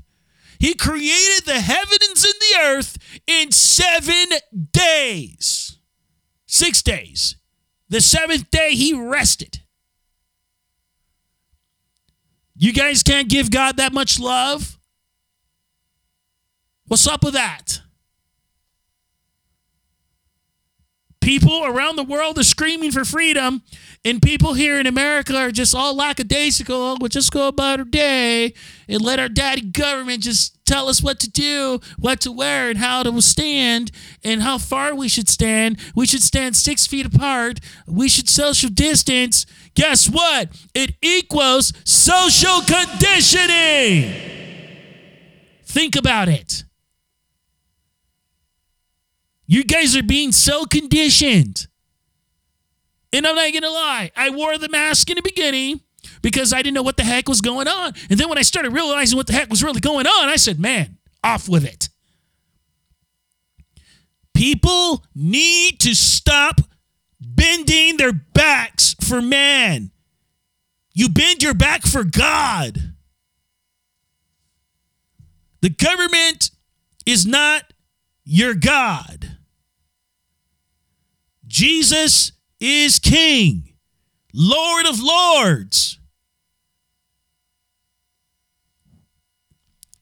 He 0.58 0.74
created 0.74 1.46
the 1.46 1.60
heavens 1.60 2.24
and 2.24 2.34
the 2.34 2.58
earth 2.60 2.98
in 3.26 3.50
seven 3.50 4.26
days. 4.72 5.78
Six 6.46 6.82
days. 6.82 7.36
The 7.88 8.00
seventh 8.00 8.50
day, 8.50 8.74
he 8.74 8.92
rested. 8.92 9.60
You 12.56 12.72
guys 12.74 13.02
can't 13.02 13.28
give 13.28 13.50
God 13.50 13.78
that 13.78 13.94
much 13.94 14.20
love? 14.20 14.78
What's 16.90 17.06
up 17.06 17.22
with 17.22 17.34
that? 17.34 17.82
People 21.20 21.64
around 21.64 21.94
the 21.94 22.02
world 22.02 22.36
are 22.36 22.42
screaming 22.42 22.90
for 22.90 23.04
freedom, 23.04 23.62
and 24.04 24.20
people 24.20 24.54
here 24.54 24.80
in 24.80 24.88
America 24.88 25.36
are 25.36 25.52
just 25.52 25.72
all 25.72 25.94
lackadaisical. 25.94 26.96
We'll 27.00 27.08
just 27.08 27.30
go 27.30 27.46
about 27.46 27.78
our 27.78 27.84
day 27.84 28.54
and 28.88 29.00
let 29.02 29.20
our 29.20 29.28
daddy 29.28 29.60
government 29.60 30.24
just 30.24 30.66
tell 30.66 30.88
us 30.88 31.00
what 31.00 31.20
to 31.20 31.30
do, 31.30 31.78
what 31.96 32.20
to 32.22 32.32
wear, 32.32 32.68
and 32.70 32.78
how 32.78 33.04
to 33.04 33.22
stand, 33.22 33.92
and 34.24 34.42
how 34.42 34.58
far 34.58 34.92
we 34.92 35.08
should 35.08 35.28
stand. 35.28 35.78
We 35.94 36.06
should 36.06 36.24
stand 36.24 36.56
six 36.56 36.88
feet 36.88 37.06
apart. 37.06 37.60
We 37.86 38.08
should 38.08 38.28
social 38.28 38.68
distance. 38.68 39.46
Guess 39.76 40.10
what? 40.10 40.48
It 40.74 40.96
equals 41.00 41.72
social 41.84 42.62
conditioning. 42.62 44.12
Think 45.62 45.94
about 45.94 46.28
it. 46.28 46.64
You 49.50 49.64
guys 49.64 49.96
are 49.96 50.04
being 50.04 50.30
so 50.30 50.64
conditioned. 50.64 51.66
And 53.12 53.26
I'm 53.26 53.34
not 53.34 53.50
going 53.50 53.62
to 53.62 53.70
lie, 53.70 54.12
I 54.14 54.30
wore 54.30 54.56
the 54.56 54.68
mask 54.68 55.10
in 55.10 55.16
the 55.16 55.22
beginning 55.22 55.80
because 56.22 56.52
I 56.52 56.58
didn't 56.58 56.74
know 56.74 56.84
what 56.84 56.96
the 56.96 57.02
heck 57.02 57.28
was 57.28 57.40
going 57.40 57.66
on. 57.66 57.94
And 58.08 58.20
then 58.20 58.28
when 58.28 58.38
I 58.38 58.42
started 58.42 58.70
realizing 58.72 59.16
what 59.16 59.26
the 59.26 59.32
heck 59.32 59.50
was 59.50 59.64
really 59.64 59.80
going 59.80 60.06
on, 60.06 60.28
I 60.28 60.36
said, 60.36 60.60
man, 60.60 60.98
off 61.24 61.48
with 61.48 61.64
it. 61.64 61.88
People 64.34 65.04
need 65.16 65.80
to 65.80 65.96
stop 65.96 66.60
bending 67.20 67.96
their 67.96 68.12
backs 68.12 68.94
for 69.00 69.20
man. 69.20 69.90
You 70.94 71.08
bend 71.08 71.42
your 71.42 71.54
back 71.54 71.82
for 71.82 72.04
God. 72.04 72.94
The 75.60 75.70
government 75.70 76.52
is 77.04 77.26
not 77.26 77.64
your 78.24 78.54
God. 78.54 79.38
Jesus 81.50 82.32
is 82.60 82.98
King, 83.00 83.74
Lord 84.32 84.86
of 84.86 85.00
Lords. 85.00 85.98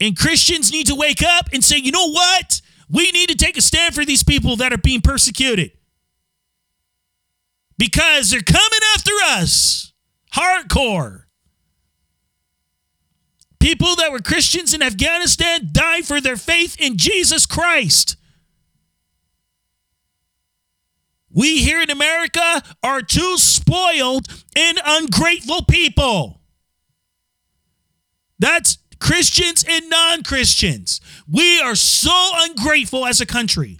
And 0.00 0.16
Christians 0.16 0.70
need 0.70 0.86
to 0.88 0.94
wake 0.94 1.22
up 1.22 1.48
and 1.52 1.64
say, 1.64 1.78
you 1.78 1.90
know 1.90 2.10
what? 2.10 2.60
We 2.90 3.10
need 3.12 3.30
to 3.30 3.34
take 3.34 3.56
a 3.56 3.62
stand 3.62 3.94
for 3.94 4.04
these 4.04 4.22
people 4.22 4.56
that 4.56 4.72
are 4.72 4.78
being 4.78 5.00
persecuted. 5.00 5.72
because 7.78 8.30
they're 8.30 8.42
coming 8.42 8.80
after 8.96 9.12
us 9.24 9.92
hardcore. 10.34 11.24
People 13.60 13.96
that 13.96 14.12
were 14.12 14.20
Christians 14.20 14.74
in 14.74 14.82
Afghanistan 14.82 15.70
died 15.72 16.04
for 16.06 16.20
their 16.20 16.36
faith 16.36 16.76
in 16.80 16.96
Jesus 16.96 17.46
Christ. 17.46 18.16
We 21.38 21.62
here 21.62 21.80
in 21.80 21.88
America 21.88 22.64
are 22.82 23.00
too 23.00 23.38
spoiled 23.38 24.26
and 24.56 24.80
ungrateful 24.84 25.62
people. 25.66 26.40
That's 28.40 28.78
Christians 28.98 29.64
and 29.68 29.88
non 29.88 30.24
Christians. 30.24 31.00
We 31.30 31.60
are 31.60 31.76
so 31.76 32.30
ungrateful 32.38 33.06
as 33.06 33.20
a 33.20 33.26
country. 33.26 33.78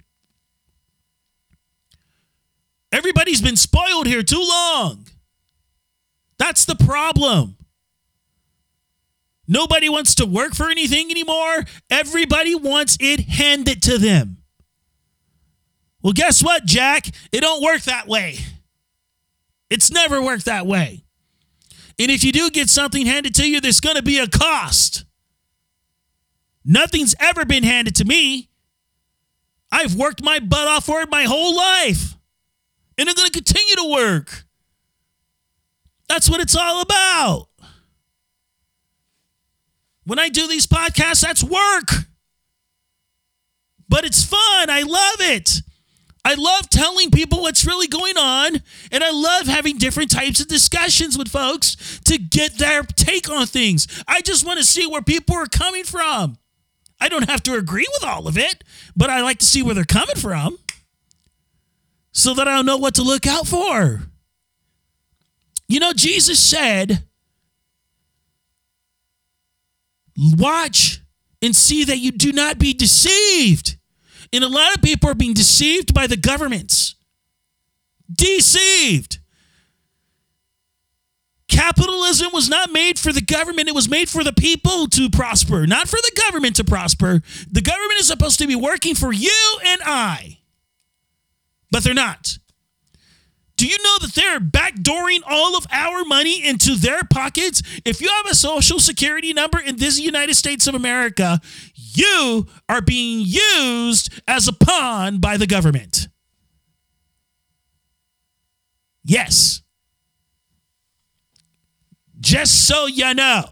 Everybody's 2.93 3.41
been 3.41 3.57
spoiled 3.57 4.07
here 4.07 4.23
too 4.23 4.39
long. 4.39 5.07
That's 6.37 6.63
the 6.63 6.75
problem. 6.75 7.57
Nobody 9.49 9.89
wants 9.89 10.15
to 10.15 10.25
work 10.25 10.55
for 10.55 10.69
anything 10.69 11.11
anymore. 11.11 11.65
Everybody 11.89 12.55
wants 12.55 12.95
it 13.01 13.19
handed 13.19 13.83
to 13.83 13.97
them. 13.97 14.38
Well, 16.01 16.13
guess 16.13 16.43
what, 16.43 16.65
Jack? 16.65 17.07
It 17.31 17.41
don't 17.41 17.61
work 17.61 17.81
that 17.83 18.07
way. 18.07 18.37
It's 19.69 19.91
never 19.91 20.21
worked 20.21 20.45
that 20.45 20.65
way. 20.65 21.03
And 21.99 22.09
if 22.09 22.23
you 22.23 22.31
do 22.31 22.49
get 22.49 22.69
something 22.69 23.05
handed 23.05 23.35
to 23.35 23.49
you, 23.49 23.59
there's 23.59 23.81
going 23.81 23.97
to 23.97 24.01
be 24.01 24.19
a 24.19 24.27
cost. 24.27 25.05
Nothing's 26.63 27.15
ever 27.19 27.45
been 27.45 27.63
handed 27.63 27.95
to 27.95 28.05
me. 28.05 28.49
I've 29.71 29.95
worked 29.95 30.23
my 30.23 30.39
butt 30.39 30.67
off 30.67 30.85
for 30.85 31.01
it 31.01 31.09
my 31.09 31.23
whole 31.23 31.55
life. 31.55 32.15
And 32.97 33.07
I'm 33.07 33.15
going 33.15 33.29
to 33.29 33.33
continue 33.33 33.75
to 33.75 33.91
work. 33.91 34.45
That's 36.07 36.29
what 36.29 36.41
it's 36.41 36.55
all 36.55 36.81
about. 36.81 37.47
When 40.05 40.19
I 40.19 40.29
do 40.29 40.47
these 40.47 40.65
podcasts, 40.65 41.21
that's 41.21 41.43
work. 41.43 42.07
But 43.87 44.05
it's 44.05 44.23
fun. 44.23 44.69
I 44.69 44.81
love 44.81 45.17
it. 45.19 45.61
I 46.29 46.35
love 46.35 46.69
telling 46.69 47.09
people 47.09 47.41
what's 47.41 47.65
really 47.65 47.87
going 47.87 48.15
on, 48.15 48.61
and 48.91 49.03
I 49.03 49.09
love 49.09 49.47
having 49.47 49.79
different 49.79 50.11
types 50.11 50.39
of 50.39 50.47
discussions 50.47 51.17
with 51.17 51.27
folks 51.27 51.99
to 52.01 52.19
get 52.19 52.59
their 52.59 52.83
take 52.83 53.31
on 53.31 53.47
things. 53.47 53.87
I 54.07 54.21
just 54.21 54.45
want 54.45 54.59
to 54.59 54.63
see 54.63 54.85
where 54.85 55.01
people 55.01 55.35
are 55.37 55.47
coming 55.47 55.83
from. 55.83 56.37
I 57.01 57.09
don't 57.09 57.27
have 57.27 57.41
to 57.43 57.55
agree 57.55 57.87
with 57.93 58.07
all 58.07 58.27
of 58.27 58.37
it, 58.37 58.63
but 58.95 59.09
I 59.09 59.23
like 59.23 59.39
to 59.39 59.45
see 59.45 59.63
where 59.63 59.73
they're 59.73 59.85
coming 59.85 60.17
from 60.17 60.59
so 62.11 62.35
that 62.35 62.47
I'll 62.47 62.63
know 62.63 62.77
what 62.77 62.93
to 62.95 63.01
look 63.01 63.25
out 63.25 63.47
for. 63.47 64.01
You 65.67 65.79
know, 65.79 65.93
Jesus 65.93 66.39
said, 66.39 67.05
Watch 70.15 71.01
and 71.41 71.55
see 71.55 71.85
that 71.85 71.97
you 71.97 72.11
do 72.11 72.31
not 72.31 72.59
be 72.59 72.75
deceived. 72.75 73.78
And 74.31 74.43
a 74.43 74.47
lot 74.47 74.75
of 74.75 74.81
people 74.81 75.09
are 75.09 75.15
being 75.15 75.33
deceived 75.33 75.93
by 75.93 76.07
the 76.07 76.17
governments. 76.17 76.95
Deceived. 78.13 79.19
Capitalism 81.47 82.29
was 82.31 82.47
not 82.47 82.71
made 82.71 82.99
for 82.99 83.11
the 83.11 83.21
government, 83.21 83.67
it 83.67 83.75
was 83.75 83.89
made 83.89 84.07
for 84.07 84.23
the 84.23 84.31
people 84.31 84.87
to 84.87 85.09
prosper, 85.09 85.65
not 85.65 85.87
for 85.87 85.97
the 85.97 86.21
government 86.25 86.55
to 86.57 86.63
prosper. 86.63 87.21
The 87.51 87.61
government 87.61 87.99
is 87.99 88.07
supposed 88.07 88.39
to 88.39 88.47
be 88.47 88.55
working 88.55 88.93
for 88.93 89.11
you 89.11 89.57
and 89.65 89.81
I, 89.83 90.39
but 91.71 91.83
they're 91.83 91.95
not. 91.95 92.37
Do 93.59 93.67
you 93.67 93.77
know 93.83 93.97
that 93.99 94.15
they're 94.15 94.39
backdooring 94.39 95.19
all 95.27 95.57
of 95.57 95.67
our 95.69 96.05
money 96.05 96.47
into 96.47 96.75
their 96.75 97.01
pockets? 97.03 97.61
If 97.83 97.99
you 97.99 98.07
have 98.07 98.27
a 98.27 98.35
social 98.35 98.79
security 98.79 99.33
number 99.33 99.59
in 99.59 99.75
this 99.75 99.99
United 99.99 100.35
States 100.35 100.65
of 100.67 100.75
America, 100.75 101.41
you 101.97 102.47
are 102.67 102.81
being 102.81 103.25
used 103.25 104.21
as 104.27 104.47
a 104.47 104.53
pawn 104.53 105.19
by 105.19 105.37
the 105.37 105.47
government. 105.47 106.07
Yes. 109.03 109.61
Just 112.19 112.67
so 112.67 112.85
you 112.85 113.13
know. 113.13 113.45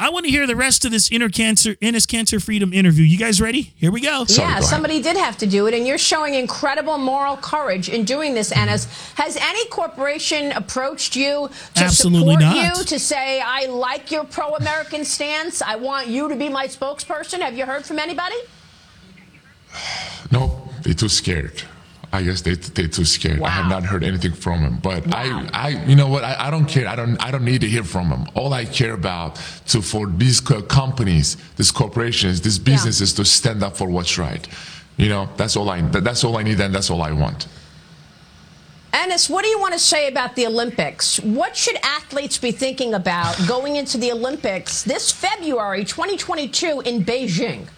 I 0.00 0.08
want 0.08 0.24
to 0.24 0.30
hear 0.30 0.46
the 0.46 0.56
rest 0.56 0.86
of 0.86 0.92
this 0.92 1.10
Enes 1.10 1.28
Kanter, 1.28 1.78
Enes 1.80 2.06
Kanter 2.06 2.42
Freedom 2.42 2.72
interview. 2.72 3.04
You 3.04 3.18
guys 3.18 3.38
ready? 3.38 3.74
Here 3.76 3.92
we 3.92 4.00
go. 4.00 4.24
Sorry, 4.24 4.48
yeah, 4.48 4.54
go 4.54 4.58
ahead. 4.60 4.64
somebody 4.64 5.02
did 5.02 5.14
have 5.18 5.36
to 5.36 5.46
do 5.46 5.66
it, 5.66 5.74
and 5.74 5.86
you're 5.86 5.98
showing 5.98 6.32
incredible 6.32 6.96
moral 6.96 7.36
courage 7.36 7.90
in 7.90 8.06
doing 8.06 8.32
this, 8.32 8.50
mm-hmm. 8.50 8.70
Enes. 8.70 9.14
Has 9.16 9.36
any 9.36 9.66
corporation 9.66 10.52
approached 10.52 11.16
you 11.16 11.50
to 11.74 11.84
Absolutely 11.84 12.32
support 12.32 12.40
not. 12.40 12.78
you, 12.78 12.84
to 12.84 12.98
say, 12.98 13.42
I 13.44 13.66
like 13.66 14.10
your 14.10 14.24
pro 14.24 14.54
American 14.54 15.04
stance, 15.04 15.60
I 15.60 15.76
want 15.76 16.06
you 16.06 16.30
to 16.30 16.34
be 16.34 16.48
my 16.48 16.66
spokesperson? 16.66 17.40
Have 17.40 17.58
you 17.58 17.66
heard 17.66 17.84
from 17.84 17.98
anybody? 17.98 18.36
No, 20.32 20.68
they're 20.82 20.94
too 20.94 21.08
scared. 21.08 21.64
I 22.12 22.22
guess 22.22 22.42
they 22.42 22.54
they're 22.54 22.88
too 22.88 23.04
scared. 23.04 23.40
I 23.40 23.50
have 23.50 23.70
not 23.70 23.84
heard 23.84 24.02
anything 24.02 24.32
from 24.32 24.60
him. 24.60 24.78
But 24.82 25.14
I, 25.14 25.48
I, 25.52 25.68
you 25.86 25.94
know 25.94 26.08
what? 26.08 26.24
I, 26.24 26.48
I 26.48 26.50
don't 26.50 26.66
care. 26.66 26.88
I 26.88 26.96
don't 26.96 27.16
I 27.24 27.30
don't 27.30 27.44
need 27.44 27.60
to 27.60 27.68
hear 27.68 27.84
from 27.84 28.08
him. 28.08 28.26
All 28.34 28.52
I 28.52 28.64
care 28.64 28.94
about 28.94 29.36
to 29.68 29.80
for 29.80 30.06
these 30.06 30.40
companies, 30.40 31.36
these 31.56 31.70
corporations, 31.70 32.40
these 32.40 32.58
businesses 32.58 33.12
to 33.14 33.24
stand 33.24 33.62
up 33.62 33.76
for 33.76 33.88
what's 33.88 34.18
right. 34.18 34.46
You 34.96 35.08
know, 35.08 35.28
that's 35.36 35.56
all 35.56 35.70
I 35.70 35.82
that, 35.82 36.02
that's 36.02 36.24
all 36.24 36.36
I 36.36 36.42
need 36.42 36.60
and 36.60 36.74
that's 36.74 36.90
all 36.90 37.02
I 37.02 37.12
want. 37.12 37.46
Enes, 38.92 39.30
what 39.30 39.44
do 39.44 39.48
you 39.48 39.60
want 39.60 39.72
to 39.72 39.78
say 39.78 40.08
about 40.08 40.34
the 40.34 40.46
Olympics? 40.48 41.20
What 41.20 41.56
should 41.56 41.76
athletes 41.84 42.38
be 42.38 42.50
thinking 42.50 42.94
about 42.94 43.36
going 43.46 43.76
into 43.76 43.98
the 43.98 44.10
Olympics 44.10 44.82
this 44.82 45.12
February 45.12 45.84
2022 45.84 46.82
in 46.84 47.04
Beijing? 47.04 47.68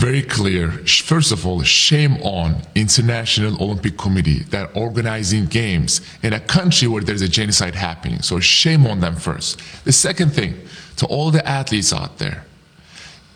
Very 0.00 0.22
clear. 0.22 0.70
First 0.70 1.30
of 1.30 1.46
all, 1.46 1.62
shame 1.62 2.16
on 2.22 2.62
International 2.74 3.62
Olympic 3.62 3.98
Committee 3.98 4.44
that 4.44 4.74
organizing 4.74 5.44
games 5.44 6.00
in 6.22 6.32
a 6.32 6.40
country 6.40 6.88
where 6.88 7.02
there's 7.02 7.20
a 7.20 7.28
genocide 7.28 7.74
happening. 7.74 8.22
So 8.22 8.40
shame 8.40 8.86
on 8.86 9.00
them 9.00 9.16
first. 9.16 9.60
The 9.84 9.92
second 9.92 10.30
thing, 10.30 10.54
to 10.96 11.06
all 11.06 11.30
the 11.30 11.46
athletes 11.46 11.92
out 11.92 12.16
there, 12.16 12.46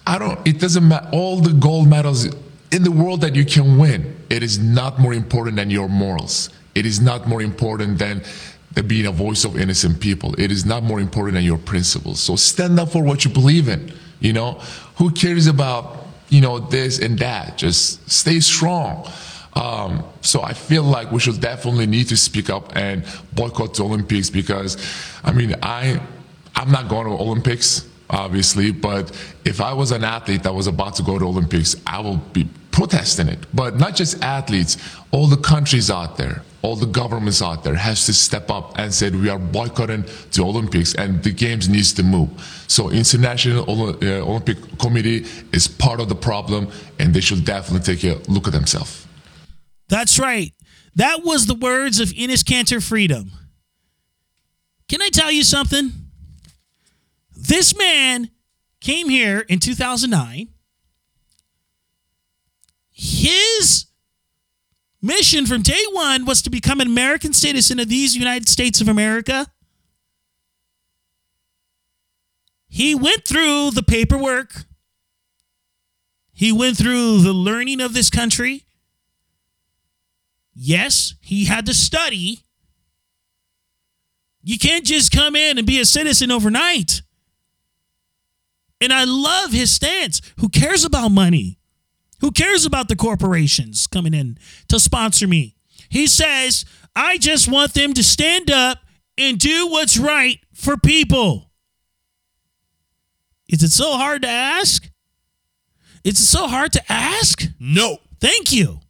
I 0.07 0.19
don't. 0.19 0.41
It 0.47 0.59
doesn't 0.59 0.89
matter. 0.89 1.09
All 1.13 1.37
the 1.41 1.53
gold 1.53 1.87
medals 1.87 2.25
in 2.73 2.83
the 2.83 2.91
world 2.91 3.21
that 3.21 3.35
you 3.35 3.45
can 3.45 3.77
win, 3.77 4.17
it 4.31 4.43
is 4.43 4.59
not 4.59 4.99
more 4.99 5.13
important 5.13 5.57
than 5.57 5.69
your 5.71 5.89
morals. 5.89 6.49
It 6.75 6.87
is 6.87 6.99
not 6.99 7.29
more 7.29 7.43
important 7.43 7.99
than 7.99 8.23
being 8.87 9.07
a 9.07 9.13
voice 9.13 9.45
of 9.45 9.59
innocent 9.59 10.01
people. 10.01 10.35
It 10.41 10.51
is 10.51 10.65
not 10.65 10.83
more 10.83 10.99
important 10.99 11.35
than 11.35 11.45
your 11.45 11.59
principles. 11.59 12.21
So 12.21 12.37
stand 12.37 12.81
up 12.81 12.89
for 12.89 13.03
what 13.03 13.25
you 13.27 13.31
believe 13.31 13.69
in. 13.69 13.93
You 14.21 14.33
know, 14.33 14.53
who 14.97 15.11
cares 15.11 15.47
about 15.47 16.04
you 16.29 16.41
know 16.41 16.59
this 16.59 16.99
and 16.99 17.19
that? 17.19 17.59
Just 17.59 18.09
stay 18.11 18.41
strong. 18.41 19.09
Um, 19.55 20.05
so 20.21 20.43
I 20.43 20.53
feel 20.53 20.83
like 20.83 21.13
we 21.13 21.21
should 21.21 21.41
definitely 21.41 21.87
need 21.87 22.09
to 22.09 22.17
speak 22.17 22.51
up 22.51 22.75
and 22.77 23.05
boycott 23.33 23.75
the 23.75 23.85
Olympics 23.85 24.31
because, 24.31 24.77
I 25.23 25.33
mean, 25.33 25.55
I 25.63 26.01
I'm 26.57 26.71
not 26.71 26.89
going 26.89 27.07
to 27.07 27.13
Olympics 27.13 27.89
obviously, 28.11 28.71
but 28.71 29.11
if 29.45 29.61
I 29.61 29.73
was 29.73 29.91
an 29.91 30.05
athlete 30.05 30.43
that 30.43 30.55
was 30.55 30.67
about 30.67 30.95
to 30.97 31.03
go 31.03 31.19
to 31.19 31.25
Olympics, 31.25 31.77
I 31.87 32.01
will 32.01 32.19
be 32.19 32.49
protesting 32.75 33.29
it. 33.29 33.39
But 33.55 33.77
not 33.79 33.95
just 33.95 34.21
athletes, 34.23 34.77
all 35.13 35.29
the 35.29 35.37
countries 35.37 35.91
out 35.93 36.17
there, 36.17 36.43
all 36.61 36.75
the 36.75 36.87
governments 36.87 37.41
out 37.41 37.63
there 37.63 37.77
has 37.77 38.05
to 38.07 38.13
step 38.13 38.51
up 38.51 38.77
and 38.79 38.93
said 38.93 39.15
we 39.15 39.29
are 39.29 39.39
boycotting 39.39 40.05
the 40.33 40.43
Olympics 40.43 40.93
and 40.95 41.23
the 41.23 41.31
games 41.31 41.69
needs 41.69 41.93
to 41.93 42.03
move. 42.03 42.29
So 42.67 42.91
International 42.91 43.63
uh, 43.71 43.95
Olympic 44.29 44.59
Committee 44.79 45.25
is 45.53 45.69
part 45.69 46.01
of 46.01 46.09
the 46.09 46.17
problem 46.17 46.69
and 46.99 47.15
they 47.15 47.21
should 47.21 47.45
definitely 47.45 47.95
take 47.95 48.03
a 48.05 48.21
look 48.29 48.49
at 48.49 48.53
themselves. 48.53 49.07
That's 49.89 50.19
right. 50.19 50.53
That 50.97 51.21
was 51.23 51.47
the 51.47 51.55
words 51.55 52.01
of 52.01 52.09
Enes 52.09 52.43
Kanter 52.43 52.83
Freedom. 52.83 53.31
Can 54.89 55.01
I 55.01 55.11
tell 55.11 55.31
you 55.31 55.45
something? 55.45 55.93
This 57.37 57.77
man 57.77 58.31
came 58.81 59.09
here 59.09 59.41
in 59.49 59.61
2009. 59.61 60.49
His 62.97 63.87
mission 65.03 65.47
from 65.47 65.63
day 65.63 65.83
one 65.91 66.25
was 66.25 66.41
to 66.43 66.51
become 66.51 66.81
an 66.81 66.87
American 66.87 67.33
citizen 67.33 67.81
of 67.81 67.89
these 67.89 68.17
United 68.17 68.49
States 68.49 68.81
of 68.81 68.89
America. 68.89 69.49
He 72.69 72.95
went 72.95 73.25
through 73.25 73.73
the 73.73 73.83
paperwork. 73.83 74.65
He 76.33 76.53
went 76.53 76.77
through 76.77 77.21
the 77.21 77.33
learning 77.33 77.81
of 77.81 77.95
this 77.95 78.11
country. 78.11 78.65
Yes, 80.55 81.15
he 81.21 81.47
had 81.47 81.67
to 81.67 81.75
study. 81.75 82.45
You 84.43 84.59
can't 84.59 84.85
just 84.85 85.11
come 85.11 85.35
in 85.35 85.59
and 85.59 85.67
be 85.67 85.81
a 85.81 85.85
citizen 85.85 86.31
overnight. 86.31 87.03
And 88.81 88.93
I 88.93 89.03
love 89.05 89.51
his 89.51 89.73
stance. 89.73 90.21
Who 90.39 90.49
cares 90.49 90.85
about 90.85 91.09
money? 91.09 91.59
Who 92.21 92.31
cares 92.31 92.65
about 92.65 92.89
the 92.89 92.97
corporations 92.97 93.87
coming 93.87 94.15
in 94.15 94.39
to 94.69 94.81
sponsor 94.81 95.27
me? 95.27 95.57
He 95.89 96.07
says, 96.07 96.65
I 96.97 97.19
just 97.19 97.51
want 97.51 97.75
them 97.75 97.93
to 97.95 98.03
stand 98.03 98.51
up 98.51 98.79
and 99.19 99.39
do 99.39 99.69
what's 99.69 99.97
right 99.99 100.39
for 100.55 100.77
people. 100.77 101.51
Is 103.49 103.63
it 103.63 103.71
so 103.71 103.93
hard 103.93 104.23
to 104.23 104.29
ask? 104.29 104.91
Is 106.03 106.19
it 106.19 106.25
so 106.25 106.49
hard 106.49 106.73
to 106.73 106.93
ask? 106.93 107.45
No. 107.59 107.99
Thank 108.21 108.53
you. 108.53 108.81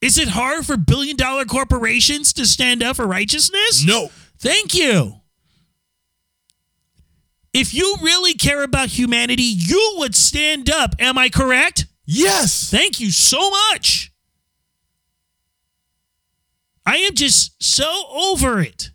Is 0.00 0.18
it 0.18 0.28
hard 0.28 0.66
for 0.66 0.76
billion 0.76 1.16
dollar 1.16 1.44
corporations 1.44 2.32
to 2.34 2.46
stand 2.46 2.82
up 2.82 2.96
for 2.96 3.06
righteousness? 3.06 3.84
No. 3.86 4.10
Thank 4.38 4.74
you. 4.74 5.20
If 7.54 7.74
you 7.74 7.96
really 8.02 8.34
care 8.34 8.62
about 8.62 8.88
humanity, 8.88 9.42
you 9.42 9.96
would 9.98 10.14
stand 10.14 10.70
up. 10.70 10.94
Am 10.98 11.18
I 11.18 11.28
correct? 11.28 11.86
Yes. 12.04 12.70
Thank 12.70 13.00
you 13.00 13.10
so 13.10 13.50
much. 13.50 14.12
I 16.84 16.96
am 16.96 17.14
just 17.14 17.62
so 17.62 18.04
over 18.10 18.60
it. 18.60 18.90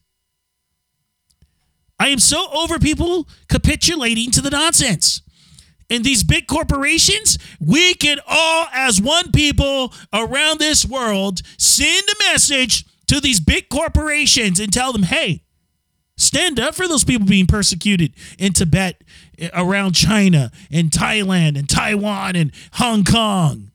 I 1.99 2.09
am 2.09 2.19
so 2.19 2.47
over 2.53 2.77
people 2.79 3.27
capitulating 3.47 4.31
to 4.31 4.41
the 4.41 4.49
nonsense. 4.49 5.21
And 5.89 6.03
these 6.03 6.23
big 6.23 6.47
corporations, 6.47 7.37
we 7.59 7.93
can 7.93 8.19
all, 8.27 8.67
as 8.73 9.01
one 9.01 9.31
people 9.31 9.93
around 10.13 10.59
this 10.59 10.85
world, 10.85 11.41
send 11.57 12.03
a 12.09 12.31
message 12.31 12.85
to 13.07 13.21
these 13.21 13.39
big 13.39 13.69
corporations 13.69 14.59
and 14.59 14.71
tell 14.71 14.91
them, 14.91 15.03
hey, 15.03 15.43
stand 16.17 16.59
up 16.59 16.75
for 16.75 16.89
those 16.89 17.05
people 17.05 17.25
being 17.25 17.47
persecuted 17.47 18.13
in 18.37 18.51
Tibet, 18.51 19.01
around 19.53 19.93
China, 19.93 20.51
and 20.71 20.89
Thailand, 20.89 21.57
and 21.57 21.69
Taiwan, 21.69 22.35
and 22.35 22.51
Hong 22.73 23.03
Kong. 23.03 23.71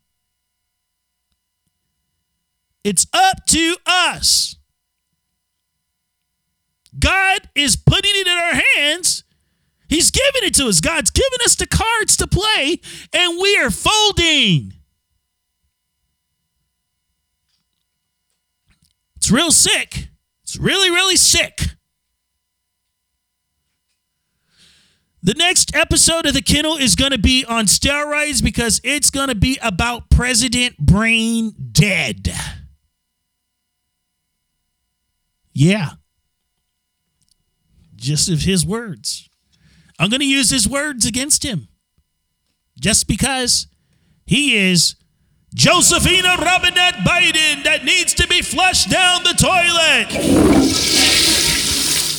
It's 2.85 3.07
up 3.13 3.47
to 3.47 3.77
us. 3.87 4.57
God 6.99 7.49
is 7.55 7.77
putting 7.77 8.13
it 8.15 8.27
in 8.27 8.39
our 8.39 8.63
hands. 8.77 9.25
He's 9.89 10.11
giving 10.11 10.49
it 10.49 10.55
to 10.55 10.67
us. 10.67 10.81
God's 10.81 11.11
given 11.11 11.39
us 11.45 11.55
the 11.55 11.67
cards 11.67 12.17
to 12.17 12.27
play, 12.27 12.81
and 13.13 13.39
we 13.41 13.57
are 13.59 13.71
folding. 13.71 14.75
It's 19.17 19.31
real 19.31 19.53
sick. 19.53 20.09
It's 20.43 20.57
really, 20.57 20.91
really 20.91 21.17
sick. 21.17 21.77
The 25.25 25.35
next 25.35 25.77
episode 25.77 26.27
of 26.27 26.35
The 26.35 26.43
Kennel 26.43 26.77
is 26.77 26.97
going 26.97 27.13
to 27.13 27.19
be 27.19 27.45
on 27.45 27.67
steroids 27.67 28.43
because 28.43 28.81
it's 28.83 29.09
going 29.09 29.29
to 29.29 29.37
be 29.37 29.57
about 29.63 30.11
President 30.11 30.77
Brain 30.79 31.55
Dead. 31.71 32.35
Yeah. 35.53 35.91
Just 37.95 38.29
of 38.29 38.41
his 38.41 38.67
words. 38.67 39.29
I'm 39.97 40.11
going 40.11 40.21
to 40.21 40.27
use 40.27 40.51
his 40.51 40.69
words 40.69 41.07
against 41.07 41.45
him. 41.45 41.69
Just 42.81 43.07
because 43.07 43.69
he 44.27 44.57
is 44.57 44.97
Josephina 45.55 46.35
Robinette 46.45 46.95
Biden 47.07 47.63
that 47.63 47.85
needs 47.85 48.13
to 48.15 48.27
be 48.27 48.43
flushed 48.43 48.91
down 48.91 49.23
the 49.23 49.35
toilet. 49.35 50.09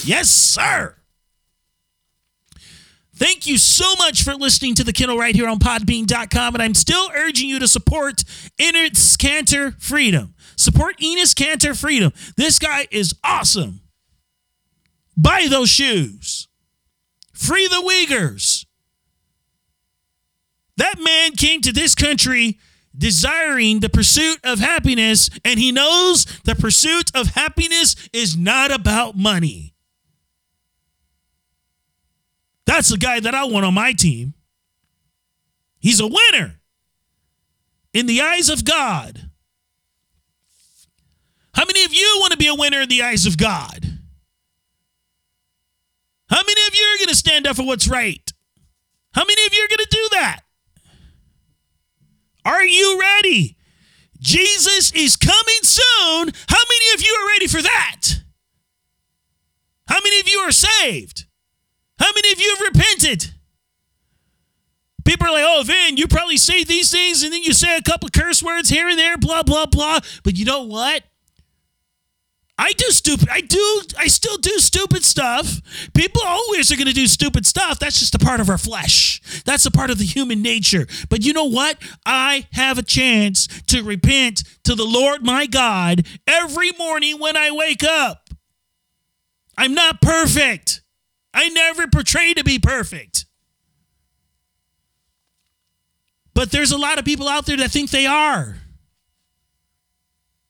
Yes, 0.06 0.30
sir. 0.30 0.96
Thank 3.24 3.48
you 3.48 3.58
so 3.58 3.96
much 4.00 4.22
for 4.22 4.36
listening 4.36 4.76
to 4.76 4.84
the 4.84 4.92
Kennel 4.92 5.18
right 5.18 5.34
here 5.34 5.48
on 5.48 5.58
podbean.com. 5.58 6.56
And 6.56 6.62
I'm 6.62 6.74
still 6.74 7.10
urging 7.16 7.48
you 7.48 7.58
to 7.60 7.70
support 7.70 8.18
Enes 8.60 9.16
Kanter 9.16 9.82
Freedom. 9.82 10.36
Support 10.58 10.98
Enes 10.98 11.34
Kanter 11.34 11.74
Freedom. 11.74 12.12
This 12.36 12.60
guy 12.60 12.86
is 12.92 13.16
awesome. 13.24 13.80
Buy 15.16 15.48
those 15.50 15.70
shoes. 15.70 16.50
Free 17.34 17.66
the 17.70 17.76
Uyghurs. 17.78 18.66
That 20.76 20.96
man 21.00 21.32
came 21.38 21.62
to 21.62 21.72
this 21.72 21.96
country 21.96 22.60
desiring 22.98 23.80
the 23.80 23.88
pursuit 23.88 24.40
of 24.44 24.60
happiness, 24.60 25.30
and 25.46 25.62
he 25.62 25.72
knows 25.72 26.26
the 26.44 26.56
pursuit 26.56 27.10
of 27.16 27.28
happiness 27.28 27.96
is 28.12 28.36
not 28.36 28.70
about 28.70 29.16
money. 29.16 29.73
That's 32.66 32.90
the 32.90 32.98
guy 32.98 33.20
that 33.20 33.36
I 33.36 33.46
want 33.46 33.66
on 33.66 33.74
my 33.74 33.94
team. 33.94 34.34
He's 35.80 36.00
a 36.00 36.08
winner 36.08 36.60
in 37.94 38.06
the 38.06 38.22
eyes 38.22 38.50
of 38.50 38.64
God. 38.64 39.30
How 41.54 41.66
many 41.66 41.84
of 41.84 41.94
you 41.94 42.18
want 42.20 42.32
to 42.32 42.38
be 42.38 42.48
a 42.48 42.56
winner 42.56 42.82
in 42.82 42.90
the 42.90 43.04
eyes 43.04 43.26
of 43.26 43.38
God? 43.38 43.86
How 46.30 46.42
many 46.42 46.68
of 46.68 46.74
you 46.74 46.84
are 46.84 46.98
going 46.98 47.10
to 47.10 47.16
stand 47.16 47.46
up 47.46 47.58
for 47.58 47.66
what's 47.66 47.88
right? 47.88 48.32
How 49.14 49.24
many 49.24 49.46
of 49.46 49.54
you 49.54 49.60
are 49.64 49.68
going 49.68 49.78
to 49.78 49.88
do 49.90 50.08
that? 50.14 50.40
Are 52.46 52.64
you 52.66 53.00
ready? 53.00 53.58
Jesus 54.20 54.92
is 54.94 55.16
coming 55.16 55.62
soon. 55.62 56.34
How 56.48 56.64
many 56.70 56.94
of 56.96 57.02
you 57.02 57.14
are 57.22 57.28
ready 57.28 57.48
for 57.48 57.62
that? 57.62 58.02
How 59.88 60.00
many 60.04 60.20
of 60.22 60.28
you 60.28 60.40
are 60.40 60.52
saved? 60.52 61.26
How 62.04 62.12
many 62.14 62.34
of 62.34 62.42
you 62.42 62.58
have 62.58 62.76
repented? 62.76 63.34
People 65.06 65.28
are 65.28 65.32
like, 65.32 65.46
oh, 65.48 65.64
Vin, 65.66 65.96
you 65.96 66.06
probably 66.06 66.36
say 66.36 66.66
these 66.66 66.92
things 66.92 67.24
and 67.24 67.32
then 67.32 67.44
you 67.44 67.54
say 67.54 67.78
a 67.78 67.82
couple 67.82 68.10
curse 68.10 68.44
words 68.44 68.68
here 68.68 68.90
and 68.90 69.00
there, 69.00 69.18
blah, 69.18 69.42
blah, 69.42 69.68
blah. 69.68 70.02
But 70.22 70.36
you 70.36 70.44
know 70.44 70.64
what? 70.64 71.04
I 72.58 72.74
do 72.74 72.90
stupid. 72.90 73.30
I 73.32 73.40
do. 73.40 73.82
I 73.98 74.08
still 74.08 74.36
do 74.36 74.60
stupid 74.60 75.06
stuff. 75.06 75.62
People 75.94 76.22
always 76.26 76.74
are 76.74 76.76
going 76.76 76.88
to 76.88 76.94
do 76.94 77.08
stupid 77.08 77.46
stuff. 77.46 77.80
That's 77.80 78.00
just 78.00 78.16
a 78.16 78.20
part 78.20 78.42
of 78.42 78.50
our 78.50 78.58
flesh. 78.58 79.22
That's 79.46 79.66
a 79.66 79.72
part 79.72 79.90
of 79.90 79.98
the 79.98 80.04
human 80.04 80.42
nature. 80.42 80.88
But 81.08 81.24
you 81.24 81.32
know 81.32 81.46
what? 81.50 81.78
I 82.06 82.48
have 82.52 82.78
a 82.78 82.84
chance 82.84 83.48
to 83.68 83.82
repent 83.82 84.44
to 84.66 84.76
the 84.76 84.84
Lord 84.84 85.24
my 85.24 85.46
God 85.46 86.06
every 86.28 86.72
morning 86.74 87.18
when 87.18 87.38
I 87.38 87.52
wake 87.52 87.86
up. 87.86 88.30
I'm 89.58 89.74
not 89.74 90.02
perfect. 90.02 90.83
I 91.34 91.50
never 91.50 91.88
portray 91.88 92.34
to 92.34 92.44
be 92.44 92.60
perfect. 92.60 93.26
But 96.34 96.52
there's 96.52 96.72
a 96.72 96.78
lot 96.78 97.00
of 97.00 97.06
people 97.06 97.28
out 97.28 97.46
there 97.46 97.58
that 97.58 97.72
think 97.72 97.92
they 97.92 98.06
are. 98.06 98.58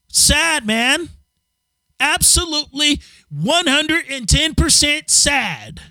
Sad, 0.07 0.65
man 0.65 1.09
absolutely 2.03 3.01
110% 3.33 5.09
sad. 5.09 5.81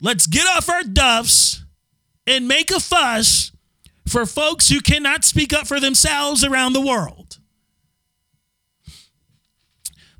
Let's 0.00 0.26
get 0.26 0.46
off 0.48 0.68
our 0.68 0.82
duffs 0.82 1.62
and 2.26 2.48
make 2.48 2.70
a 2.70 2.80
fuss 2.80 3.52
for 4.08 4.26
folks 4.26 4.68
who 4.70 4.80
cannot 4.80 5.24
speak 5.24 5.52
up 5.52 5.66
for 5.66 5.78
themselves 5.78 6.42
around 6.42 6.72
the 6.72 6.80
world. 6.80 7.38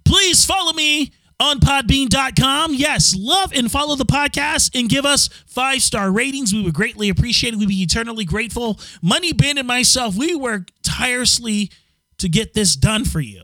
Please 0.05 0.45
follow 0.45 0.73
me 0.73 1.13
on 1.39 1.61
podbean.com. 1.61 2.75
Yes, 2.75 3.15
love 3.19 3.53
and 3.55 3.71
follow 3.71 3.95
the 3.95 4.05
podcast 4.05 4.79
and 4.79 4.89
give 4.89 5.05
us 5.05 5.29
five 5.47 5.83
star 5.83 6.11
ratings. 6.11 6.53
We 6.53 6.63
would 6.63 6.75
greatly 6.75 7.09
appreciate 7.09 7.55
it. 7.55 7.59
We'd 7.59 7.69
be 7.69 7.83
eternally 7.83 8.25
grateful. 8.25 8.81
Money 9.03 9.33
Bin 9.33 9.59
and 9.59 9.69
myself, 9.69 10.17
we 10.17 10.35
work 10.35 10.69
tirelessly 10.83 11.71
to 12.19 12.29
get 12.29 12.55
this 12.55 12.77
done 12.77 13.05
for 13.05 13.21
you. 13.21 13.43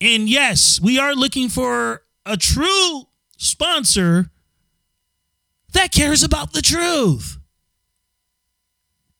And 0.00 0.28
yes, 0.28 0.80
we 0.80 0.98
are 0.98 1.14
looking 1.14 1.48
for 1.48 2.02
a 2.24 2.36
true 2.36 3.06
sponsor 3.36 4.30
that 5.72 5.92
cares 5.92 6.22
about 6.22 6.52
the 6.52 6.62
truth 6.62 7.38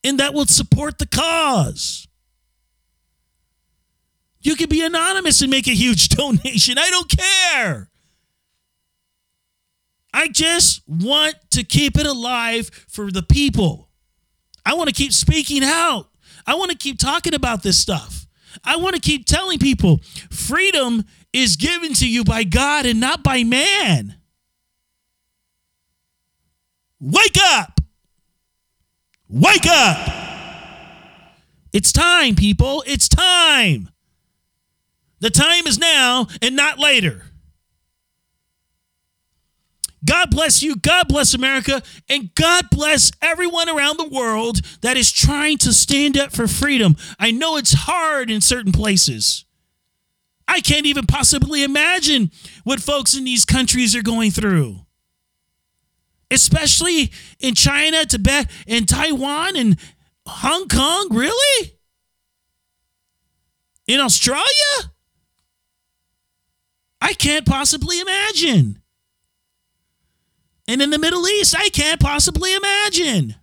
and 0.03 0.19
that 0.19 0.35
will 0.35 0.47
support 0.47 0.99
the 0.99 1.07
cause. 1.07 2.09
You 4.41 4.57
can 4.57 4.69
be 4.69 4.85
anonymous 4.85 5.43
and 5.43 5.51
make 5.51 5.67
a 5.67 5.75
huge 5.75 6.09
donation. 6.11 6.79
I 6.79 6.91
don't 6.91 7.11
care. 7.11 7.91
I 10.13 10.29
just 10.29 10.83
want 10.89 11.37
to 11.51 11.63
keep 11.63 11.97
it 11.97 12.07
alive 12.07 12.71
for 12.89 13.11
the 13.11 13.23
people. 13.23 13.89
I 14.65 14.75
want 14.75 14.89
to 14.89 14.95
keep 14.95 15.13
speaking 15.13 15.63
out. 15.63 16.09
I 16.47 16.55
want 16.55 16.71
to 16.71 16.77
keep 16.77 16.99
talking 16.99 17.35
about 17.35 17.63
this 17.63 17.79
stuff. 17.79 18.27
I 18.65 18.77
want 18.77 18.97
to 18.97 19.01
keep 19.01 19.27
telling 19.27 19.59
people 19.59 20.01
freedom 20.31 21.05
is 21.33 21.57
given 21.57 21.93
to 21.95 22.09
you 22.09 22.25
by 22.25 22.45
God 22.45 22.87
and 22.87 22.99
not 22.99 23.23
by 23.23 23.45
man. 23.45 24.17
Wake 26.99 27.37
up! 27.41 27.81
Wake 29.29 29.67
up! 29.67 30.09
It's 31.73 31.93
time, 31.93 32.35
people. 32.35 32.83
It's 32.87 33.09
time. 33.09 33.91
The 35.21 35.31
time 35.31 35.67
is 35.67 35.79
now 35.79 36.27
and 36.43 36.57
not 36.57 36.79
later. 36.79 37.31
God 40.05 40.31
bless 40.31 40.63
you. 40.63 40.77
God 40.77 41.09
bless 41.09 41.35
America. 41.35 41.83
And 42.09 42.35
God 42.35 42.71
bless 42.71 43.13
everyone 43.21 43.69
around 43.69 43.99
the 43.99 44.09
world 44.09 44.61
that 44.81 44.97
is 44.97 45.13
trying 45.13 45.59
to 45.59 45.73
stand 45.73 46.17
up 46.17 46.33
for 46.33 46.49
freedom. 46.49 46.97
I 47.19 47.31
know 47.31 47.57
it's 47.57 47.75
hard 47.75 48.31
in 48.31 48.41
certain 48.41 48.73
places. 48.73 49.45
I 50.49 50.61
can't 50.61 50.87
even 50.87 51.07
possibly 51.07 51.63
imagine 51.63 52.31
what 52.65 52.81
folks 52.81 53.15
in 53.15 53.25
these 53.25 53.45
countries 53.45 53.95
are 53.95 54.03
going 54.03 54.31
through. 54.31 54.81
Especially 56.31 57.13
in 57.39 57.55
China, 57.55 58.05
Tibet, 58.07 58.51
and 58.67 58.89
Taiwan 58.89 59.57
and 59.57 59.77
Hong 60.27 60.67
Kong. 60.69 61.09
Really? 61.11 61.73
In 63.87 64.01
Australia? 64.01 64.93
I 67.01 67.15
can't 67.15 67.47
possibly 67.47 68.01
imagine. 68.01 68.81
And 70.69 70.83
in 70.83 70.91
the 70.91 70.99
Middle 70.99 71.27
East, 71.27 71.55
I 71.57 71.69
can't 71.69 72.01
possibly 72.01 72.55
imagine. 72.55 73.35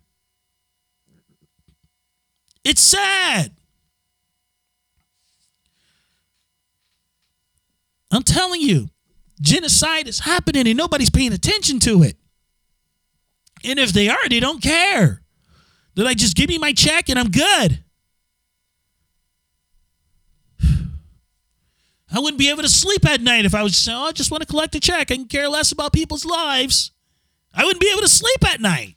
It's 2.64 2.82
sad. 2.82 3.52
I'm 8.12 8.24
telling 8.24 8.62
you, 8.62 8.90
genocide 9.42 10.08
is 10.08 10.20
happening 10.20 10.68
and 10.68 10.78
nobody's 10.78 11.10
paying 11.10 11.34
attention 11.34 11.80
to 11.80 12.04
it. 12.04 12.18
And 13.64 13.80
if 13.80 13.92
they 13.92 14.08
are, 14.08 14.30
they 14.30 14.40
don't 14.40 14.62
care. 14.62 15.22
They're 15.96 16.06
like, 16.06 16.18
just 16.18 16.38
give 16.38 16.48
me 16.50 16.58
my 16.58 16.74
check 16.74 17.10
and 17.10 17.20
I'm 17.20 17.32
good. 17.32 17.84
I 22.12 22.20
wouldn't 22.20 22.40
be 22.40 22.50
able 22.50 22.64
to 22.64 22.70
sleep 22.70 23.06
at 23.06 23.22
night 23.22 23.46
if 23.46 23.54
I 23.54 23.64
was 23.64 23.76
saying, 23.76 23.98
oh, 23.98 24.06
I 24.06 24.12
just 24.14 24.32
want 24.32 24.42
to 24.42 24.48
collect 24.48 24.76
a 24.76 24.80
check. 24.80 25.12
I 25.12 25.16
can 25.16 25.26
care 25.26 25.50
less 25.50 25.72
about 25.72 25.92
people's 25.92 26.26
lives. 26.26 26.92
I 27.54 27.66
wouldn't 27.66 27.82
be 27.82 27.90
able 27.92 28.02
to 28.02 28.08
sleep 28.08 28.46
at 28.46 28.62
night. 28.62 28.96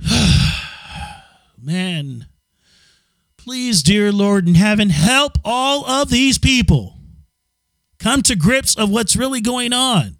Man, 1.62 2.26
please, 3.36 3.82
dear 3.82 4.10
Lord 4.10 4.48
in 4.48 4.54
heaven, 4.56 4.90
help 4.90 5.38
all 5.44 5.86
of 5.86 6.10
these 6.10 6.38
people 6.38 6.98
come 7.98 8.22
to 8.22 8.34
grips 8.34 8.76
of 8.76 8.90
what's 8.90 9.14
really 9.14 9.40
going 9.40 9.72
on. 9.72 10.16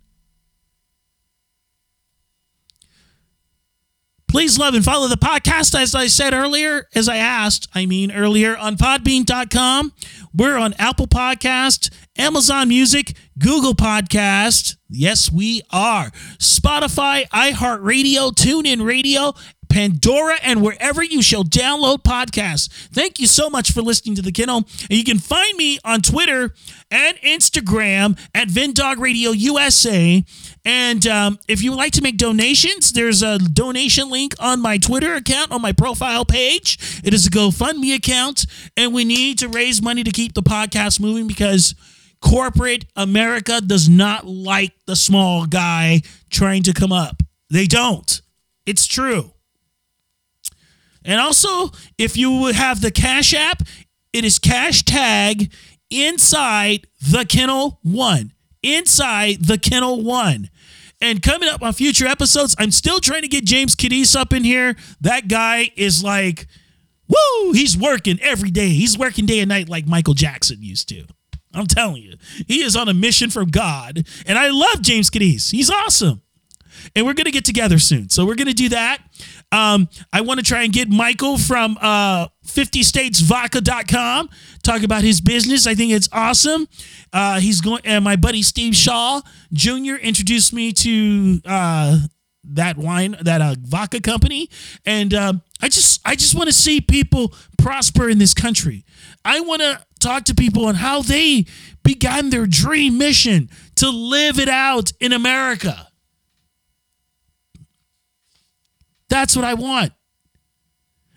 Please 4.34 4.58
love 4.58 4.74
and 4.74 4.84
follow 4.84 5.06
the 5.06 5.14
podcast, 5.14 5.80
as 5.80 5.94
I 5.94 6.08
said 6.08 6.34
earlier, 6.34 6.88
as 6.92 7.08
I 7.08 7.18
asked, 7.18 7.68
I 7.72 7.86
mean 7.86 8.10
earlier, 8.10 8.56
on 8.56 8.76
podbean.com. 8.76 9.92
We're 10.34 10.56
on 10.56 10.74
Apple 10.76 11.06
Podcast, 11.06 11.94
Amazon 12.18 12.66
Music, 12.66 13.16
Google 13.38 13.74
Podcast. 13.74 14.76
Yes, 14.88 15.30
we 15.30 15.62
are. 15.70 16.10
Spotify, 16.38 17.28
iHeartRadio, 17.28 18.32
TuneIn 18.32 18.84
Radio, 18.84 19.34
Pandora, 19.68 20.36
and 20.42 20.62
wherever 20.62 21.02
you 21.02 21.22
shall 21.22 21.44
download 21.44 22.04
podcasts. 22.04 22.68
Thank 22.92 23.18
you 23.20 23.26
so 23.26 23.50
much 23.50 23.72
for 23.72 23.82
listening 23.82 24.14
to 24.14 24.22
The 24.22 24.30
Kennel. 24.32 24.58
And 24.88 24.98
you 24.98 25.04
can 25.04 25.18
find 25.18 25.56
me 25.56 25.78
on 25.84 26.00
Twitter 26.00 26.54
and 26.90 27.16
Instagram 27.18 28.18
at 28.34 28.48
Vindog 28.48 28.98
Radio 28.98 29.30
USA. 29.30 30.24
And 30.64 31.06
um, 31.06 31.38
if 31.46 31.62
you 31.62 31.72
would 31.72 31.76
like 31.76 31.92
to 31.92 32.02
make 32.02 32.16
donations, 32.16 32.92
there's 32.92 33.22
a 33.22 33.38
donation 33.38 34.08
link 34.10 34.34
on 34.38 34.62
my 34.62 34.78
Twitter 34.78 35.14
account 35.14 35.52
on 35.52 35.60
my 35.60 35.72
profile 35.72 36.24
page. 36.24 37.00
It 37.04 37.12
is 37.12 37.26
a 37.26 37.30
GoFundMe 37.30 37.94
account, 37.94 38.46
and 38.76 38.94
we 38.94 39.04
need 39.04 39.38
to 39.40 39.48
raise 39.48 39.82
money 39.82 40.02
to 40.02 40.10
keep 40.10 40.32
the 40.32 40.42
podcast 40.42 41.00
moving 41.00 41.26
because 41.26 41.74
corporate 42.22 42.86
America 42.96 43.60
does 43.60 43.88
not 43.88 44.26
like 44.26 44.72
the 44.86 44.96
small 44.96 45.44
guy 45.44 46.00
trying 46.30 46.62
to 46.62 46.72
come 46.72 46.92
up. 46.92 47.22
They 47.50 47.66
don't. 47.66 48.22
It's 48.64 48.86
true. 48.86 49.32
And 51.04 51.20
also, 51.20 51.70
if 51.98 52.16
you 52.16 52.32
would 52.40 52.54
have 52.54 52.80
the 52.80 52.90
Cash 52.90 53.34
App, 53.34 53.62
it 54.14 54.24
is 54.24 54.38
cash 54.38 54.84
tag 54.84 55.52
inside 55.90 56.86
the 57.00 57.26
kennel 57.26 57.80
one. 57.82 58.32
Inside 58.62 59.44
the 59.44 59.58
kennel 59.58 60.02
one. 60.02 60.48
And 61.04 61.20
coming 61.20 61.50
up 61.50 61.62
on 61.62 61.74
future 61.74 62.06
episodes, 62.06 62.56
I'm 62.58 62.70
still 62.70 62.98
trying 62.98 63.20
to 63.20 63.28
get 63.28 63.44
James 63.44 63.74
Cadiz 63.74 64.16
up 64.16 64.32
in 64.32 64.42
here. 64.42 64.74
That 65.02 65.28
guy 65.28 65.70
is 65.76 66.02
like, 66.02 66.46
woo, 67.06 67.52
he's 67.52 67.76
working 67.76 68.18
every 68.22 68.50
day. 68.50 68.70
He's 68.70 68.96
working 68.96 69.26
day 69.26 69.40
and 69.40 69.50
night 69.50 69.68
like 69.68 69.86
Michael 69.86 70.14
Jackson 70.14 70.62
used 70.62 70.88
to. 70.88 71.04
I'm 71.52 71.66
telling 71.66 72.00
you, 72.00 72.14
he 72.48 72.62
is 72.62 72.74
on 72.74 72.88
a 72.88 72.94
mission 72.94 73.28
from 73.28 73.50
God. 73.50 74.08
And 74.24 74.38
I 74.38 74.48
love 74.48 74.80
James 74.80 75.10
Cadiz. 75.10 75.50
He's 75.50 75.68
awesome. 75.68 76.22
And 76.96 77.04
we're 77.04 77.12
going 77.12 77.26
to 77.26 77.30
get 77.30 77.44
together 77.44 77.78
soon. 77.78 78.08
So 78.08 78.24
we're 78.24 78.34
going 78.34 78.48
to 78.48 78.54
do 78.54 78.70
that. 78.70 79.02
Um, 79.52 79.90
I 80.10 80.22
want 80.22 80.40
to 80.40 80.46
try 80.46 80.62
and 80.62 80.72
get 80.72 80.88
Michael 80.88 81.36
from 81.36 81.76
uh, 81.82 82.28
50statesvodka.com 82.46 84.30
talk 84.64 84.82
about 84.82 85.02
his 85.02 85.20
business. 85.20 85.66
I 85.66 85.74
think 85.74 85.92
it's 85.92 86.08
awesome. 86.12 86.66
Uh, 87.12 87.40
he's 87.40 87.60
going, 87.60 87.82
and 87.84 88.02
my 88.02 88.16
buddy 88.16 88.42
Steve 88.42 88.74
Shaw 88.74 89.20
Jr. 89.52 89.94
introduced 89.94 90.52
me 90.52 90.72
to 90.72 91.40
uh, 91.44 91.98
that 92.44 92.76
wine, 92.76 93.16
that 93.20 93.40
uh, 93.40 93.54
vodka 93.60 94.00
company, 94.00 94.48
and 94.84 95.14
um, 95.14 95.42
I 95.60 95.68
just, 95.68 96.00
I 96.04 96.14
just 96.14 96.34
want 96.34 96.48
to 96.48 96.52
see 96.52 96.80
people 96.80 97.32
prosper 97.58 98.08
in 98.08 98.18
this 98.18 98.34
country. 98.34 98.84
I 99.24 99.40
want 99.40 99.62
to 99.62 99.80
talk 100.00 100.24
to 100.24 100.34
people 100.34 100.66
on 100.66 100.74
how 100.74 101.02
they 101.02 101.46
began 101.82 102.30
their 102.30 102.46
dream 102.46 102.98
mission 102.98 103.48
to 103.76 103.88
live 103.88 104.38
it 104.38 104.48
out 104.48 104.92
in 105.00 105.12
America. 105.12 105.88
That's 109.08 109.36
what 109.36 109.44
I 109.44 109.54
want. 109.54 109.92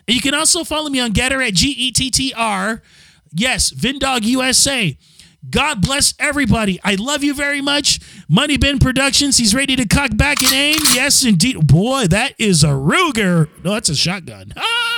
And 0.07 0.15
you 0.15 0.21
can 0.21 0.33
also 0.33 0.63
follow 0.63 0.89
me 0.89 0.99
on 0.99 1.11
Gettr 1.11 1.45
at 1.45 1.53
G 1.53 1.69
E 1.69 1.91
T 1.91 2.09
T 2.09 2.33
R. 2.35 2.81
Yes, 3.33 3.71
Vindog 3.71 4.23
USA. 4.23 4.97
God 5.49 5.81
bless 5.81 6.13
everybody. 6.19 6.79
I 6.83 6.95
love 6.95 7.23
you 7.23 7.33
very 7.33 7.61
much. 7.61 7.99
Money 8.27 8.57
Bin 8.57 8.79
Productions. 8.79 9.37
He's 9.37 9.55
ready 9.55 9.75
to 9.77 9.87
cock 9.87 10.17
back 10.17 10.43
and 10.43 10.51
aim. 10.51 10.79
Yes, 10.93 11.23
indeed. 11.23 11.65
Boy, 11.67 12.07
that 12.07 12.33
is 12.37 12.63
a 12.63 12.69
Ruger. 12.69 13.47
No, 13.63 13.73
that's 13.73 13.89
a 13.89 13.95
shotgun. 13.95 14.53
Ah! 14.57 14.96